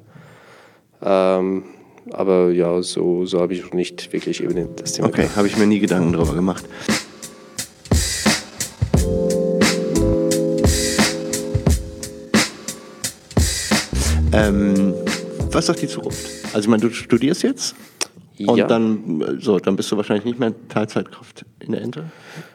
Ähm, 1.02 1.64
aber 2.12 2.52
ja, 2.52 2.82
so, 2.82 3.26
so 3.26 3.40
habe 3.40 3.54
ich 3.54 3.74
nicht 3.74 4.12
wirklich 4.14 4.44
eben 4.44 4.76
das 4.76 4.94
Thema. 4.94 5.08
Okay, 5.08 5.28
habe 5.36 5.48
ich 5.48 5.58
mir 5.58 5.66
nie 5.66 5.80
Gedanken 5.80 6.14
darüber 6.14 6.34
gemacht. 6.34 6.66
Ähm, 14.34 14.94
was 15.54 15.66
sagt 15.66 15.82
die 15.82 15.88
Zukunft? 15.88 16.28
Also 16.54 16.60
ich 16.60 16.68
meine, 16.68 16.82
du 16.82 16.90
studierst 16.92 17.44
jetzt? 17.44 17.76
Und 18.48 18.58
ja. 18.58 18.66
dann, 18.66 19.38
so, 19.40 19.60
dann 19.60 19.76
bist 19.76 19.92
du 19.92 19.98
wahrscheinlich 19.98 20.26
nicht 20.26 20.40
mehr 20.40 20.54
Teilzeitkraft 20.70 21.46
in 21.60 21.74
der 21.74 21.82
Ente. 21.82 22.06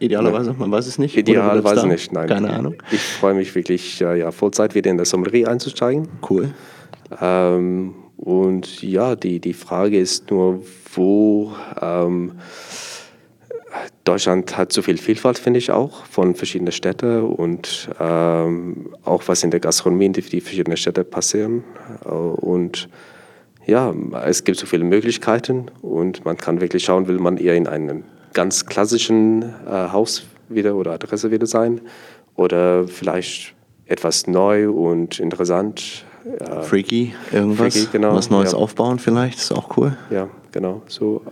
Idealerweise, 0.01 0.53
man 0.59 0.71
weiß 0.73 0.87
es 0.87 0.99
nicht. 0.99 1.17
Idealerweise 1.17 1.87
nicht, 1.87 2.13
nein. 2.13 2.27
Keine 2.27 2.51
Ahnung. 2.51 2.75
Ich 2.91 3.01
freue 3.01 3.35
mich 3.35 3.55
wirklich, 3.55 4.01
ja, 4.01 4.15
ja, 4.15 4.33
Vollzeit 4.33 4.75
wieder 4.75 4.91
in 4.91 4.97
der 4.97 5.07
Sommelerie 5.07 5.47
einzusteigen. 5.47 6.09
Cool. 6.29 6.53
Ähm, 7.21 7.95
und 8.17 8.83
ja, 8.83 9.15
die, 9.15 9.41
die 9.41 9.53
Frage 9.53 10.01
ist 10.01 10.31
nur, 10.31 10.63
wo 10.95 11.53
ähm, 11.81 12.33
Deutschland 14.07 14.57
hat 14.57 14.73
so 14.73 14.83
viel 14.83 14.99
Vielfalt, 14.99 15.39
finde 15.39 15.59
ich 15.59 15.71
auch, 15.71 16.07
von 16.07 16.35
verschiedenen 16.35 16.73
Städten 16.73 17.23
und 17.23 17.91
ähm, 18.01 18.91
auch 19.05 19.25
was 19.27 19.43
in 19.43 19.51
der 19.51 19.61
Gastronomie 19.61 20.07
in 20.07 20.13
die, 20.13 20.23
die 20.23 20.41
verschiedenen 20.41 20.77
Städte 20.77 21.05
passieren. 21.05 21.65
Und 22.05 22.89
ja, 23.67 23.93
es 24.25 24.45
gibt 24.45 24.59
so 24.59 24.67
viele 24.67 24.85
Möglichkeiten 24.85 25.67
und 25.83 26.25
man 26.25 26.37
kann 26.37 26.61
wirklich 26.61 26.85
schauen, 26.85 27.09
will 27.09 27.19
man 27.19 27.37
eher 27.37 27.57
in 27.57 27.67
einem 27.67 28.05
ganz 28.33 28.65
klassischen 28.67 29.43
äh, 29.43 29.91
Haus 29.93 30.25
wieder 30.49 30.77
oder 30.77 30.93
Adresse 30.93 31.31
wieder 31.33 31.47
sein 31.47 31.81
oder 32.37 32.87
vielleicht 32.87 33.55
etwas 33.87 34.27
neu 34.29 34.71
und 34.71 35.19
interessant. 35.19 36.05
Äh, 36.39 36.63
freaky, 36.63 37.15
irgendwas, 37.33 37.75
freaky, 37.75 37.89
genau, 37.93 38.15
was 38.15 38.31
Neues 38.31 38.53
ja. 38.53 38.59
aufbauen 38.59 38.99
vielleicht, 39.01 39.39
ist 39.39 39.53
auch 39.53 39.77
cool. 39.77 39.97
Ja, 40.11 40.29
genau, 40.53 40.83
so, 40.87 41.23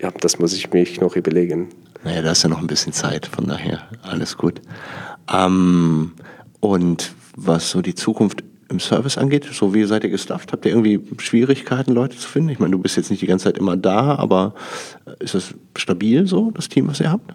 ja, 0.00 0.10
das 0.20 0.38
muss 0.38 0.52
ich 0.52 0.72
mich 0.72 1.00
noch 1.00 1.14
überlegen. 1.16 1.68
Naja, 2.04 2.22
da 2.22 2.32
ist 2.32 2.42
ja 2.42 2.48
noch 2.48 2.60
ein 2.60 2.66
bisschen 2.66 2.92
Zeit, 2.92 3.26
von 3.26 3.46
daher 3.46 3.88
alles 4.02 4.36
gut. 4.36 4.60
Ähm, 5.32 6.12
und 6.60 7.12
was 7.36 7.70
so 7.70 7.82
die 7.82 7.94
Zukunft 7.94 8.44
im 8.68 8.80
Service 8.80 9.18
angeht? 9.18 9.46
So 9.52 9.74
wie 9.74 9.84
seid 9.84 10.04
ihr 10.04 10.10
gestafft? 10.10 10.52
Habt 10.52 10.64
ihr 10.66 10.72
irgendwie 10.72 11.00
Schwierigkeiten, 11.18 11.92
Leute 11.92 12.16
zu 12.16 12.28
finden? 12.28 12.50
Ich 12.50 12.58
meine, 12.58 12.72
du 12.72 12.78
bist 12.78 12.96
jetzt 12.96 13.10
nicht 13.10 13.22
die 13.22 13.26
ganze 13.26 13.44
Zeit 13.44 13.58
immer 13.58 13.76
da, 13.76 14.16
aber 14.16 14.54
äh, 15.06 15.24
ist 15.24 15.34
das 15.34 15.54
stabil 15.76 16.26
so, 16.26 16.50
das 16.50 16.68
Team, 16.68 16.88
was 16.88 17.00
ihr 17.00 17.10
habt? 17.10 17.34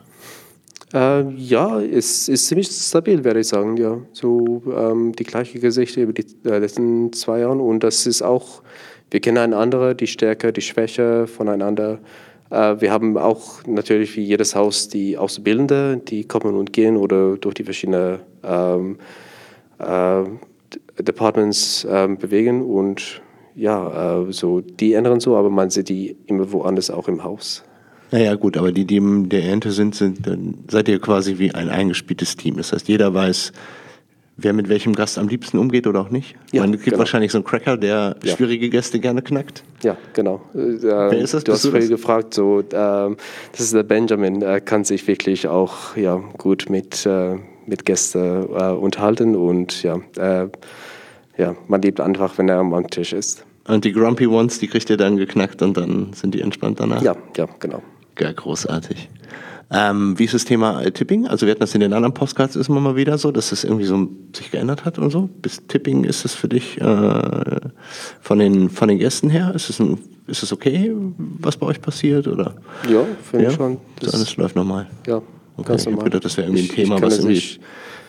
Äh, 0.93 1.29
ja, 1.33 1.79
es 1.79 2.27
ist 2.29 2.47
ziemlich 2.47 2.67
stabil, 2.67 3.23
würde 3.23 3.41
ich 3.41 3.47
sagen. 3.47 3.77
Ja, 3.77 3.97
so 4.11 4.63
ähm, 4.75 5.13
die 5.13 5.23
gleiche 5.23 5.59
Gesichter 5.59 6.01
über 6.01 6.13
die 6.13 6.25
äh, 6.45 6.57
letzten 6.57 7.13
zwei 7.13 7.39
Jahre 7.39 7.59
und 7.59 7.83
das 7.83 8.07
ist 8.07 8.21
auch, 8.21 8.63
wir 9.11 9.19
kennen 9.19 9.37
einander, 9.37 9.93
die 9.93 10.07
Stärke, 10.07 10.51
die 10.51 10.61
Schwäche 10.61 11.27
voneinander. 11.27 11.99
Äh, 12.49 12.81
wir 12.81 12.91
haben 12.91 13.17
auch 13.17 13.65
natürlich 13.65 14.15
wie 14.15 14.23
jedes 14.23 14.55
Haus 14.55 14.87
die 14.87 15.17
Auszubildende, 15.17 15.97
die 15.97 16.25
kommen 16.25 16.55
und 16.55 16.73
gehen 16.73 16.97
oder 16.97 17.37
durch 17.37 17.55
die 17.55 17.63
verschiedenen 17.63 18.19
ähm, 18.43 18.97
äh, 19.79 20.23
Departments 21.01 21.87
ähm, 21.89 22.17
bewegen 22.17 22.61
und 22.63 23.21
ja, 23.55 24.21
äh, 24.21 24.31
so 24.31 24.61
die 24.61 24.93
ändern 24.93 25.19
so, 25.19 25.35
aber 25.35 25.49
man 25.49 25.69
sieht 25.69 25.89
die 25.89 26.15
immer 26.27 26.51
woanders 26.51 26.89
auch 26.89 27.07
im 27.07 27.23
Haus. 27.23 27.63
Naja, 28.11 28.33
gut, 28.35 28.57
aber 28.57 28.71
die, 28.71 28.85
die 28.85 28.97
in 28.97 29.29
der 29.29 29.43
Ernte 29.43 29.71
sind, 29.71 29.93
sind, 29.93 30.25
dann 30.25 30.55
seid 30.67 30.87
ihr 30.87 30.99
quasi 30.99 31.37
wie 31.37 31.53
ein 31.53 31.69
eingespieltes 31.69 32.35
Team. 32.35 32.57
Das 32.57 32.73
heißt, 32.73 32.87
jeder 32.87 33.13
weiß, 33.13 33.51
wer 34.41 34.53
mit 34.53 34.69
welchem 34.69 34.93
Gast 34.93 35.17
am 35.17 35.27
liebsten 35.27 35.57
umgeht 35.57 35.87
oder 35.87 36.01
auch 36.01 36.09
nicht. 36.09 36.35
Ja, 36.51 36.61
Man 36.61 36.71
gibt 36.71 36.85
genau. 36.85 36.99
wahrscheinlich 36.99 37.31
so 37.31 37.37
einen 37.37 37.45
Cracker, 37.45 37.77
der 37.77 38.15
ja. 38.23 38.35
schwierige 38.35 38.69
Gäste 38.69 38.99
gerne 38.99 39.21
knackt. 39.21 39.63
Ja, 39.83 39.97
genau. 40.13 40.41
Äh, 40.53 40.81
wer 40.81 41.13
ist 41.13 41.33
das? 41.33 41.43
Du 41.43 41.51
hast 41.51 41.65
vorhin 41.65 41.89
gefragt, 41.89 42.33
so, 42.33 42.59
äh, 42.59 42.63
das 42.71 43.15
ist 43.59 43.73
der 43.73 43.83
Benjamin, 43.83 44.41
er 44.41 44.61
kann 44.61 44.83
sich 44.83 45.07
wirklich 45.07 45.47
auch 45.47 45.95
ja, 45.95 46.21
gut 46.37 46.69
mit, 46.69 47.05
äh, 47.05 47.37
mit 47.65 47.85
Gästen 47.85 48.47
äh, 48.53 48.71
unterhalten 48.71 49.35
und 49.35 49.83
ja, 49.83 49.99
äh, 50.17 50.47
ja, 51.37 51.55
man 51.67 51.81
lebt 51.81 52.01
einfach, 52.01 52.37
wenn 52.37 52.49
er 52.49 52.57
am 52.57 52.89
Tisch 52.89 53.13
ist. 53.13 53.45
Und 53.67 53.85
die 53.85 53.93
Grumpy 53.93 54.27
Ones, 54.27 54.59
die 54.59 54.67
kriegt 54.67 54.89
ihr 54.89 54.97
dann 54.97 55.17
geknackt 55.17 55.61
und 55.61 55.77
dann 55.77 56.11
sind 56.13 56.33
die 56.33 56.41
entspannt 56.41 56.79
danach? 56.79 57.01
Ja, 57.01 57.15
ja, 57.37 57.47
genau. 57.59 57.81
Ja, 58.19 58.31
großartig. 58.31 59.09
Ähm, 59.71 60.17
wie 60.17 60.25
ist 60.25 60.33
das 60.33 60.45
Thema 60.45 60.81
äh, 60.81 60.91
Tipping? 60.91 61.27
Also 61.27 61.45
wir 61.45 61.51
hatten 61.51 61.59
das 61.59 61.75
in 61.75 61.81
den 61.81 61.93
anderen 61.93 62.13
Postcards 62.13 62.55
ist 62.55 62.69
immer 62.69 62.79
mal 62.79 62.95
wieder 62.95 63.19
so, 63.19 63.31
dass 63.31 63.51
das 63.51 63.63
irgendwie 63.63 63.85
so 63.85 64.09
sich 64.35 64.49
geändert 64.49 64.83
hat 64.83 64.97
und 64.97 65.11
so. 65.11 65.29
Bis 65.41 65.65
Tipping 65.67 66.05
ist 66.05 66.25
das 66.25 66.33
für 66.33 66.47
dich 66.47 66.81
äh, 66.81 67.59
von, 68.19 68.39
den, 68.39 68.69
von 68.69 68.87
den 68.87 68.97
Gästen 68.97 69.29
her? 69.29 69.53
Ist 69.53 69.69
es, 69.69 69.79
ein, 69.79 69.99
ist 70.25 70.41
es 70.41 70.51
okay, 70.51 70.91
was 71.17 71.57
bei 71.57 71.67
euch 71.67 71.81
passiert? 71.81 72.27
Oder? 72.27 72.55
Ja, 72.89 73.05
finde 73.21 73.45
ja? 73.45 73.51
ich 73.51 73.55
schon. 73.55 73.77
Das 73.99 74.15
alles 74.15 74.35
läuft 74.37 74.55
normal. 74.55 74.87
Ja, 75.05 75.17
okay. 75.17 75.25
ganz 75.63 75.85
normal. 75.85 75.99
Ich 75.99 76.03
gedacht, 76.05 76.25
das 76.25 76.37
wäre 76.37 76.47
irgendwie 76.47 76.63
ein 76.63 76.75
Thema, 76.75 77.01
was 77.01 77.19
irgendwie 77.19 77.59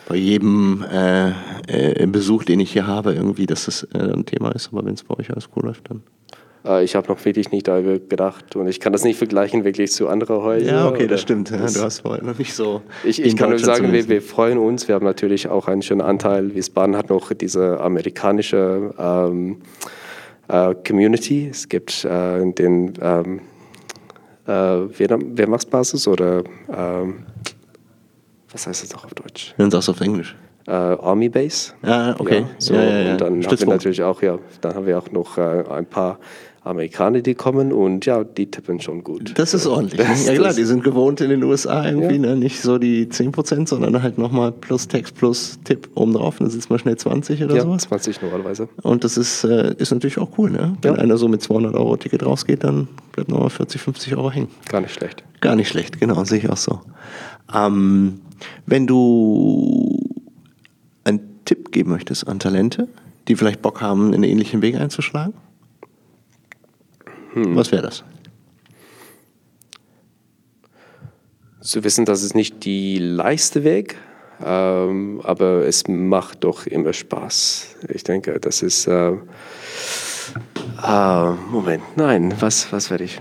bei 0.07 0.15
jedem 0.15 0.83
äh, 0.91 1.29
äh, 1.67 2.07
Besuch, 2.07 2.43
den 2.43 2.59
ich 2.59 2.73
hier 2.73 2.87
habe, 2.87 3.13
irgendwie, 3.13 3.45
dass 3.45 3.65
das 3.65 3.87
äh, 3.93 3.99
ein 3.99 4.25
Thema 4.25 4.49
ist. 4.51 4.69
Aber 4.71 4.83
wenn 4.83 4.95
es 4.95 5.03
bei 5.03 5.15
euch 5.17 5.29
alles 5.29 5.47
cool 5.55 5.65
läuft, 5.65 5.89
dann. 5.91 6.01
Äh, 6.65 6.83
ich 6.83 6.95
habe 6.95 7.07
noch 7.07 7.23
wirklich 7.25 7.51
nicht 7.51 7.67
darüber 7.67 7.99
gedacht 7.99 8.55
und 8.55 8.67
ich 8.67 8.79
kann 8.79 8.93
das 8.93 9.03
nicht 9.03 9.17
vergleichen 9.17 9.63
wirklich 9.63 9.91
zu 9.91 10.07
anderen 10.07 10.41
Häusern. 10.41 10.75
Ja, 10.75 10.87
okay, 10.87 11.07
das 11.07 11.21
stimmt. 11.21 11.51
Du 11.51 11.59
hast 11.59 11.99
vorher 11.99 12.23
noch 12.23 12.37
nicht 12.37 12.53
so. 12.53 12.81
Ich, 13.03 13.21
ich 13.21 13.35
kann 13.35 13.49
nur 13.49 13.59
sagen, 13.59 13.91
wir, 13.91 14.07
wir, 14.07 14.21
freuen 14.21 14.57
uns. 14.57 14.87
Wir 14.87 14.95
haben 14.95 15.05
natürlich 15.05 15.47
auch 15.47 15.67
einen 15.67 15.81
schönen 15.81 16.01
Anteil. 16.01 16.53
Wiesbaden 16.53 16.95
hat 16.95 17.09
noch 17.09 17.33
diese 17.33 17.79
amerikanische 17.79 18.93
ähm, 18.97 19.57
äh, 20.47 20.75
Community. 20.87 21.47
Es 21.49 21.67
gibt 21.69 22.05
äh, 22.05 22.51
den 22.51 22.93
ähm, 23.01 23.41
äh, 24.47 24.51
Wehrmachtsbasis 24.51 26.07
oder 26.07 26.43
ähm, 26.75 27.23
was 28.51 28.67
heißt 28.67 28.83
das 28.83 28.95
auch 28.95 29.05
auf 29.05 29.13
Deutsch? 29.13 29.53
Dann 29.57 29.71
sagst 29.71 29.87
du 29.87 29.93
auf 29.93 30.01
Englisch. 30.01 30.35
äh, 30.67 30.71
Army 30.71 31.29
Base. 31.29 31.73
Ah, 31.81 32.15
okay. 32.17 32.41
Ja, 32.41 32.47
so, 32.57 32.73
Ja, 32.73 32.81
ja. 32.81 33.11
Und 33.11 33.21
dann 33.21 33.27
haben 33.27 33.35
wir 33.37 33.43
Stützpunkt. 33.43 33.75
natürlich 33.75 34.03
auch, 34.03 34.21
ja, 34.21 34.37
dann 34.61 34.75
haben 34.75 34.85
wir 34.85 34.97
auch 34.97 35.11
noch 35.11 35.37
äh, 35.37 35.63
ein 35.69 35.85
paar 35.85 36.19
Amerikaner, 36.63 37.21
die 37.21 37.33
kommen 37.33 37.73
und 37.73 38.05
ja, 38.05 38.23
die 38.23 38.45
tippen 38.51 38.79
schon 38.79 39.03
gut. 39.03 39.33
Das 39.35 39.55
ist 39.55 39.65
ordentlich. 39.65 39.99
ne? 39.99 40.05
Das- 40.07 40.27
ja 40.27 40.35
klar, 40.35 40.53
die 40.53 40.63
sind 40.63 40.83
gewohnt 40.83 41.19
in 41.19 41.31
den 41.31 41.43
USA 41.43 41.83
irgendwie, 41.87 42.15
Ja. 42.15 42.21
ne? 42.21 42.35
nicht 42.35 42.61
so 42.61 42.77
die 42.77 43.09
10%, 43.09 43.67
sondern 43.67 44.03
halt 44.03 44.19
nochmal 44.19 44.51
plus 44.51 44.87
Text 44.87 45.15
plus 45.15 45.57
Tipp 45.63 45.89
obendrauf, 45.95 46.37
dann 46.37 46.51
sitzt 46.51 46.69
man 46.69 46.77
schnell 46.77 46.97
20 46.97 47.43
oder 47.43 47.55
ja, 47.55 47.61
sowas. 47.63 47.83
20 47.83 48.21
normalerweise. 48.21 48.69
Und 48.83 49.03
das 49.03 49.17
ist, 49.17 49.43
äh, 49.43 49.73
ist 49.79 49.91
natürlich 49.91 50.19
auch 50.19 50.37
cool. 50.37 50.51
Ne? 50.51 50.77
Wenn 50.83 50.93
Ja. 50.95 50.99
einer 51.01 51.17
so 51.17 51.27
mit 51.27 51.41
200 51.41 51.73
Euro 51.73 51.97
Ticket 51.97 52.23
rausgeht, 52.23 52.63
dann 52.63 52.87
bleibt 53.11 53.29
nochmal 53.31 53.49
40, 53.49 53.81
50 53.81 54.15
Euro 54.15 54.29
hängen. 54.29 54.49
Gar 54.69 54.81
nicht 54.81 54.93
schlecht. 54.93 55.23
Gar 55.41 55.55
nicht 55.55 55.67
schlecht, 55.69 55.99
genau, 55.99 56.23
sehe 56.25 56.37
ich 56.37 56.49
auch 56.49 56.57
so. 56.57 56.79
Ähm, 57.55 58.19
wenn 58.67 58.85
du 58.85 59.99
einen 61.03 61.21
Tipp 61.45 61.71
geben 61.71 61.89
möchtest 61.89 62.27
an 62.27 62.37
Talente, 62.37 62.87
die 63.27 63.35
vielleicht 63.35 63.63
Bock 63.63 63.81
haben, 63.81 64.13
einen 64.13 64.23
ähnlichen 64.23 64.61
Weg 64.61 64.75
einzuschlagen, 64.75 65.33
was 67.35 67.71
wäre 67.71 67.83
das? 67.83 68.03
Zu 71.61 71.83
wissen, 71.83 72.05
dass 72.05 72.23
es 72.23 72.33
nicht 72.33 72.65
die 72.65 72.97
leichte 72.97 73.63
Weg, 73.63 73.97
ähm, 74.43 75.21
aber 75.23 75.65
es 75.67 75.87
macht 75.87 76.43
doch 76.43 76.65
immer 76.65 76.93
Spaß. 76.93 77.75
Ich 77.89 78.03
denke, 78.03 78.39
das 78.39 78.63
ist. 78.63 78.87
Äh, 78.87 79.17
ah, 80.77 81.37
Moment, 81.51 81.83
nein, 81.95 82.33
was, 82.39 82.71
was 82.71 82.89
werde 82.89 83.03
ich? 83.03 83.19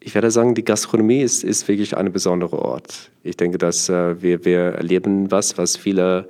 Ich 0.00 0.14
werde 0.14 0.30
sagen, 0.30 0.54
die 0.54 0.64
Gastronomie 0.64 1.20
ist, 1.20 1.44
ist 1.44 1.68
wirklich 1.68 1.96
ein 1.96 2.10
besonderer 2.12 2.58
Ort. 2.58 3.10
Ich 3.22 3.36
denke, 3.36 3.58
dass 3.58 3.88
äh, 3.88 4.20
wir, 4.20 4.44
wir 4.44 4.60
erleben 4.60 5.30
was, 5.30 5.58
was 5.58 5.76
viele 5.76 6.26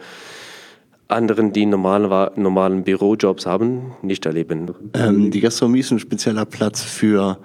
anderen, 1.13 1.53
die 1.53 1.67
normale, 1.67 2.33
normalen 2.37 2.85
Bürojobs 2.85 3.47
haben, 3.47 3.93
nicht 4.03 4.27
erleben. 4.27 4.71
Ähm, 4.95 5.31
die 5.31 5.41
Gastronomie 5.41 5.81
ist 5.81 5.91
ein 5.91 5.99
spezieller 5.99 6.45
Platz 6.45 6.83
für 6.83 7.39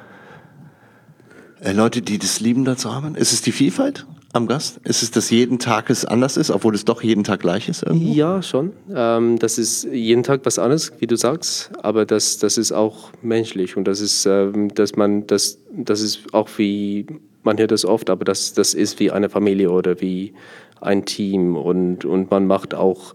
äh, 1.61 1.71
Leute, 1.73 2.01
die 2.01 2.17
das 2.17 2.39
lieben, 2.39 2.65
da 2.65 2.77
zu 2.77 2.89
arbeiten. 2.89 3.15
Ist 3.15 3.33
es 3.33 3.41
die 3.41 3.51
Vielfalt 3.51 4.05
am 4.33 4.47
Gast? 4.47 4.79
Ist 4.83 5.03
es, 5.03 5.11
dass 5.11 5.29
jeden 5.29 5.59
Tag 5.59 5.89
es 5.89 6.05
anders 6.05 6.37
ist, 6.37 6.51
obwohl 6.51 6.75
es 6.75 6.85
doch 6.85 7.01
jeden 7.01 7.23
Tag 7.23 7.39
gleich 7.39 7.69
ist 7.69 7.83
irgendwo? 7.83 8.13
Ja, 8.13 8.41
schon. 8.41 8.73
Ähm, 8.93 9.39
das 9.39 9.57
ist 9.57 9.85
jeden 9.85 10.23
Tag 10.23 10.41
was 10.43 10.59
anderes, 10.59 10.91
wie 10.99 11.07
du 11.07 11.15
sagst, 11.15 11.71
aber 11.81 12.05
das, 12.05 12.37
das 12.37 12.57
ist 12.57 12.71
auch 12.71 13.11
menschlich 13.21 13.77
und 13.77 13.85
das 13.85 14.01
ist, 14.01 14.25
ähm, 14.25 14.73
dass 14.73 14.95
man, 14.95 15.27
das, 15.27 15.59
das 15.71 16.01
ist 16.01 16.33
auch 16.33 16.49
wie, 16.57 17.07
man 17.43 17.57
hört 17.57 17.71
das 17.71 17.85
oft, 17.85 18.09
aber 18.09 18.25
das, 18.25 18.53
das 18.53 18.73
ist 18.73 18.99
wie 18.99 19.11
eine 19.11 19.29
Familie 19.29 19.71
oder 19.71 20.01
wie 20.01 20.33
ein 20.81 21.05
Team 21.05 21.55
und, 21.55 22.05
und 22.05 22.29
man 22.29 22.45
macht 22.45 22.75
auch, 22.75 23.13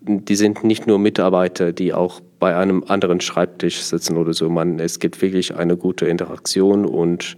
die 0.00 0.36
sind 0.36 0.64
nicht 0.64 0.86
nur 0.86 0.98
Mitarbeiter, 0.98 1.72
die 1.72 1.92
auch 1.92 2.20
bei 2.38 2.56
einem 2.56 2.84
anderen 2.86 3.20
Schreibtisch 3.20 3.82
sitzen 3.82 4.16
oder 4.16 4.32
so. 4.32 4.48
Man, 4.48 4.78
es 4.78 5.00
gibt 5.00 5.20
wirklich 5.20 5.54
eine 5.56 5.76
gute 5.76 6.06
Interaktion 6.06 6.84
und 6.86 7.36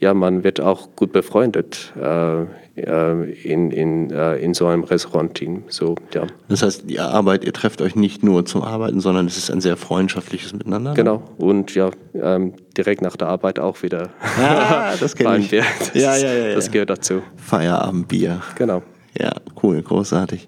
ja, 0.00 0.14
man 0.14 0.44
wird 0.44 0.60
auch 0.60 0.90
gut 0.94 1.12
befreundet 1.12 1.92
äh, 2.00 2.42
äh, 2.76 3.30
in, 3.42 3.72
in, 3.72 4.10
äh, 4.10 4.36
in 4.36 4.54
so 4.54 4.66
einem 4.66 4.84
Restaurantteam. 4.84 5.64
So, 5.68 5.96
ja. 6.14 6.26
Das 6.48 6.62
heißt, 6.62 6.88
die 6.88 7.00
Arbeit, 7.00 7.44
ihr 7.44 7.52
trefft 7.52 7.82
euch 7.82 7.96
nicht 7.96 8.22
nur 8.22 8.46
zum 8.46 8.62
Arbeiten, 8.62 9.00
sondern 9.00 9.26
es 9.26 9.36
ist 9.36 9.50
ein 9.50 9.60
sehr 9.60 9.76
freundschaftliches 9.76 10.52
Miteinander. 10.52 10.90
ne? 10.90 10.96
Genau. 10.96 11.22
Und 11.36 11.74
ja, 11.74 11.90
ähm, 12.14 12.54
direkt 12.76 13.02
nach 13.02 13.16
der 13.16 13.26
Arbeit 13.26 13.58
auch 13.58 13.82
wieder. 13.82 14.10
Ah, 14.38 14.94
das 15.00 15.16
kenn 15.16 15.26
feiern 15.26 15.40
ich. 15.40 15.50
Das, 15.50 15.94
Ja, 15.94 16.16
ja, 16.16 16.32
ja, 16.32 16.46
ja. 16.48 16.54
Das 16.54 16.70
gehört 16.70 16.90
dazu. 16.90 17.22
Feierabendbier. 17.36 18.40
Genau. 18.54 18.82
Ja, 19.18 19.32
cool, 19.62 19.82
großartig. 19.82 20.46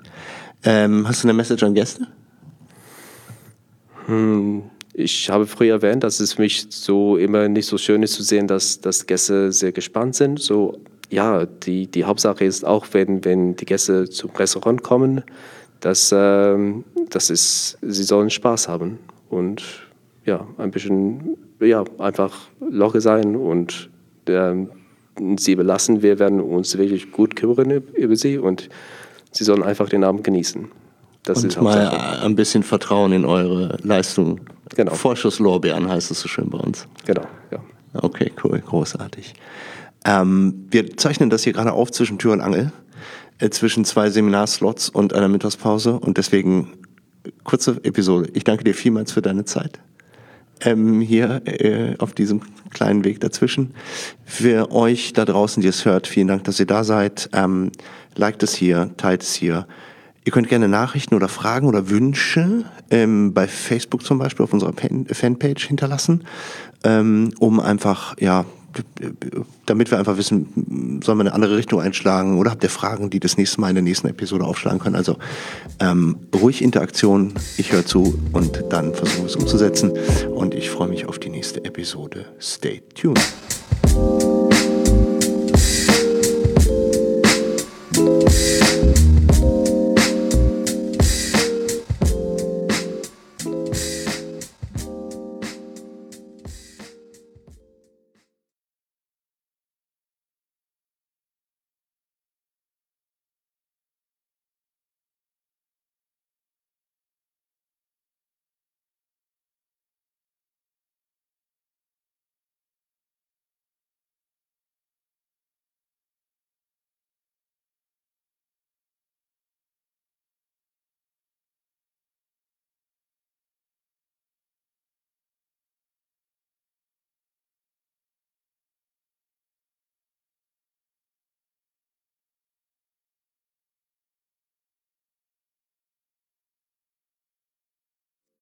Ähm, 0.65 1.09
hast 1.09 1.25
du 1.25 1.29
eine 1.29 1.35
Message 1.35 1.63
an 1.63 1.75
Gäste? 1.75 2.07
Ich 4.93 5.31
habe 5.31 5.47
früher 5.47 5.75
erwähnt, 5.75 6.03
dass 6.03 6.21
es 6.21 6.35
für 6.35 6.43
mich 6.43 6.67
so 6.69 7.17
immer 7.17 7.49
nicht 7.49 7.67
so 7.67 7.79
schön 7.79 8.03
ist 8.03 8.15
zu 8.15 8.23
sehen, 8.23 8.47
dass, 8.47 8.81
dass 8.81 9.07
Gäste 9.07 9.53
sehr 9.53 9.73
gespannt 9.73 10.17
sind. 10.17 10.41
So, 10.41 10.79
ja, 11.11 11.47
die, 11.47 11.87
die 11.87 12.05
Hauptsache 12.05 12.45
ist 12.45 12.65
auch, 12.65 12.87
wenn, 12.93 13.25
wenn 13.25 13.57
die 13.57 13.65
Gäste 13.65 14.11
zum 14.11 14.31
Restaurant 14.31 14.83
kommen, 14.83 15.23
dass, 15.81 16.13
ähm, 16.15 16.85
das 17.09 17.31
ist, 17.31 17.79
sie 17.81 18.03
sollen 18.03 18.31
Spaß 18.31 18.69
haben 18.69 18.99
und 19.31 19.63
ja, 20.27 20.47
ein 20.59 20.71
bisschen, 20.71 21.39
ja, 21.61 21.85
einfach 21.99 22.49
locker 22.61 23.01
sein 23.01 23.37
und 23.37 23.89
ähm, 24.27 24.69
sie 25.37 25.55
belassen. 25.55 26.03
Wir 26.03 26.19
werden 26.19 26.41
uns 26.41 26.77
wirklich 26.77 27.13
gut 27.13 27.37
kümmern 27.37 27.71
üb- 27.71 27.95
über 27.95 28.17
sie 28.17 28.39
und 28.39 28.69
sie 29.33 29.45
sollen 29.45 29.63
einfach 29.63 29.89
den 29.89 30.05
Abend 30.05 30.25
genießen. 30.25 30.69
Das 31.23 31.45
ist 31.45 31.57
Und 31.57 31.65
mal 31.65 31.87
Hauptsache. 31.91 32.25
ein 32.25 32.35
bisschen 32.35 32.63
Vertrauen 32.63 33.13
in 33.13 33.25
eure 33.25 33.77
Leistung. 33.83 34.41
Genau. 34.75 34.95
Vorschusslorbeeren 34.95 35.89
heißt 35.89 36.11
es 36.11 36.21
so 36.21 36.29
schön 36.29 36.49
bei 36.49 36.59
uns. 36.59 36.87
Genau, 37.05 37.25
ja. 37.51 37.59
Okay, 37.95 38.33
cool, 38.45 38.61
großartig. 38.61 39.35
Ähm, 40.05 40.67
wir 40.71 40.97
zeichnen 40.97 41.29
das 41.29 41.43
hier 41.45 41.53
gerade 41.53 41.73
auf 41.73 41.91
zwischen 41.91 42.19
Tür 42.19 42.33
und 42.33 42.41
Angel, 42.41 42.73
äh, 43.39 43.51
zwischen 43.51 43.85
zwei 43.85 44.09
Seminarslots 44.11 44.89
und 44.89 45.13
einer 45.13 45.29
Mittagspause 45.29 45.99
und 45.99 46.17
deswegen 46.17 46.69
kurze 47.45 47.81
Episode. 47.83 48.31
Ich 48.33 48.45
danke 48.45 48.65
dir 48.65 48.75
vielmals 48.75 49.13
für 49.13 49.23
deine 49.23 49.45
Zeit. 49.45 49.81
Ähm, 50.63 51.01
hier 51.01 51.43
äh, 51.47 51.97
auf 51.99 52.13
diesem 52.13 52.43
kleinen 52.71 53.05
Weg 53.05 53.21
dazwischen. 53.21 53.75
Für 54.25 54.71
euch 54.73 55.13
da 55.13 55.25
draußen, 55.25 55.61
die 55.63 55.69
es 55.69 55.85
hört, 55.85 56.07
vielen 56.07 56.29
Dank, 56.29 56.45
dass 56.45 56.61
ihr 56.61 56.67
da 56.67 56.85
seid. 56.85 57.31
Ähm, 57.33 57.73
liked 58.15 58.43
es 58.43 58.55
hier, 58.55 58.91
teilt 58.97 59.23
es 59.23 59.35
hier. 59.35 59.67
Ihr 60.25 60.33
könnt 60.33 60.49
gerne 60.49 60.69
Nachrichten 60.69 61.15
oder 61.15 61.29
Fragen 61.29 61.67
oder 61.67 61.89
Wünsche 61.89 62.65
ähm, 62.91 63.33
bei 63.33 63.49
Facebook 63.49 64.05
zum 64.05 64.19
Beispiel 64.19 64.45
auf 64.45 64.53
unserer 64.53 64.75
Fan 64.75 65.07
Fanpage 65.07 65.67
hinterlassen, 65.67 66.25
ähm, 66.85 67.33
um 67.39 67.59
einfach, 67.59 68.17
ja, 68.21 68.45
damit 69.67 69.91
wir 69.91 69.99
einfach 69.99 70.17
wissen, 70.17 71.01
sollen 71.03 71.19
wir 71.19 71.23
eine 71.23 71.35
andere 71.35 71.57
Richtung 71.57 71.81
einschlagen 71.81 72.39
oder 72.39 72.51
habt 72.51 72.63
ihr 72.63 72.71
Fragen, 72.71 73.11
die 73.11 73.21
das 73.21 73.37
nächste 73.37 73.61
Mal 73.61 73.71
in 73.71 73.77
der 73.77 73.83
nächsten 73.83 74.09
Episode 74.09 74.45
aufschlagen 74.45 74.79
können. 74.79 74.97
Also 74.97 75.17
ähm, 75.81 76.17
ruhig 76.35 76.63
Interaktion, 76.63 77.35
ich 77.57 77.73
höre 77.73 77.87
zu 77.87 78.19
und 78.33 78.65
dann 78.71 78.95
versuchen 78.95 79.23
wir 79.23 79.27
es 79.27 79.37
umzusetzen. 79.37 79.93
Und 80.35 80.55
ich 80.55 80.71
freue 80.71 80.89
mich 80.89 81.07
auf 81.07 81.19
die 81.19 81.31
nächste 81.31 81.65
Episode. 81.65 82.27
Stay 82.41 82.83
tuned. 82.95 83.21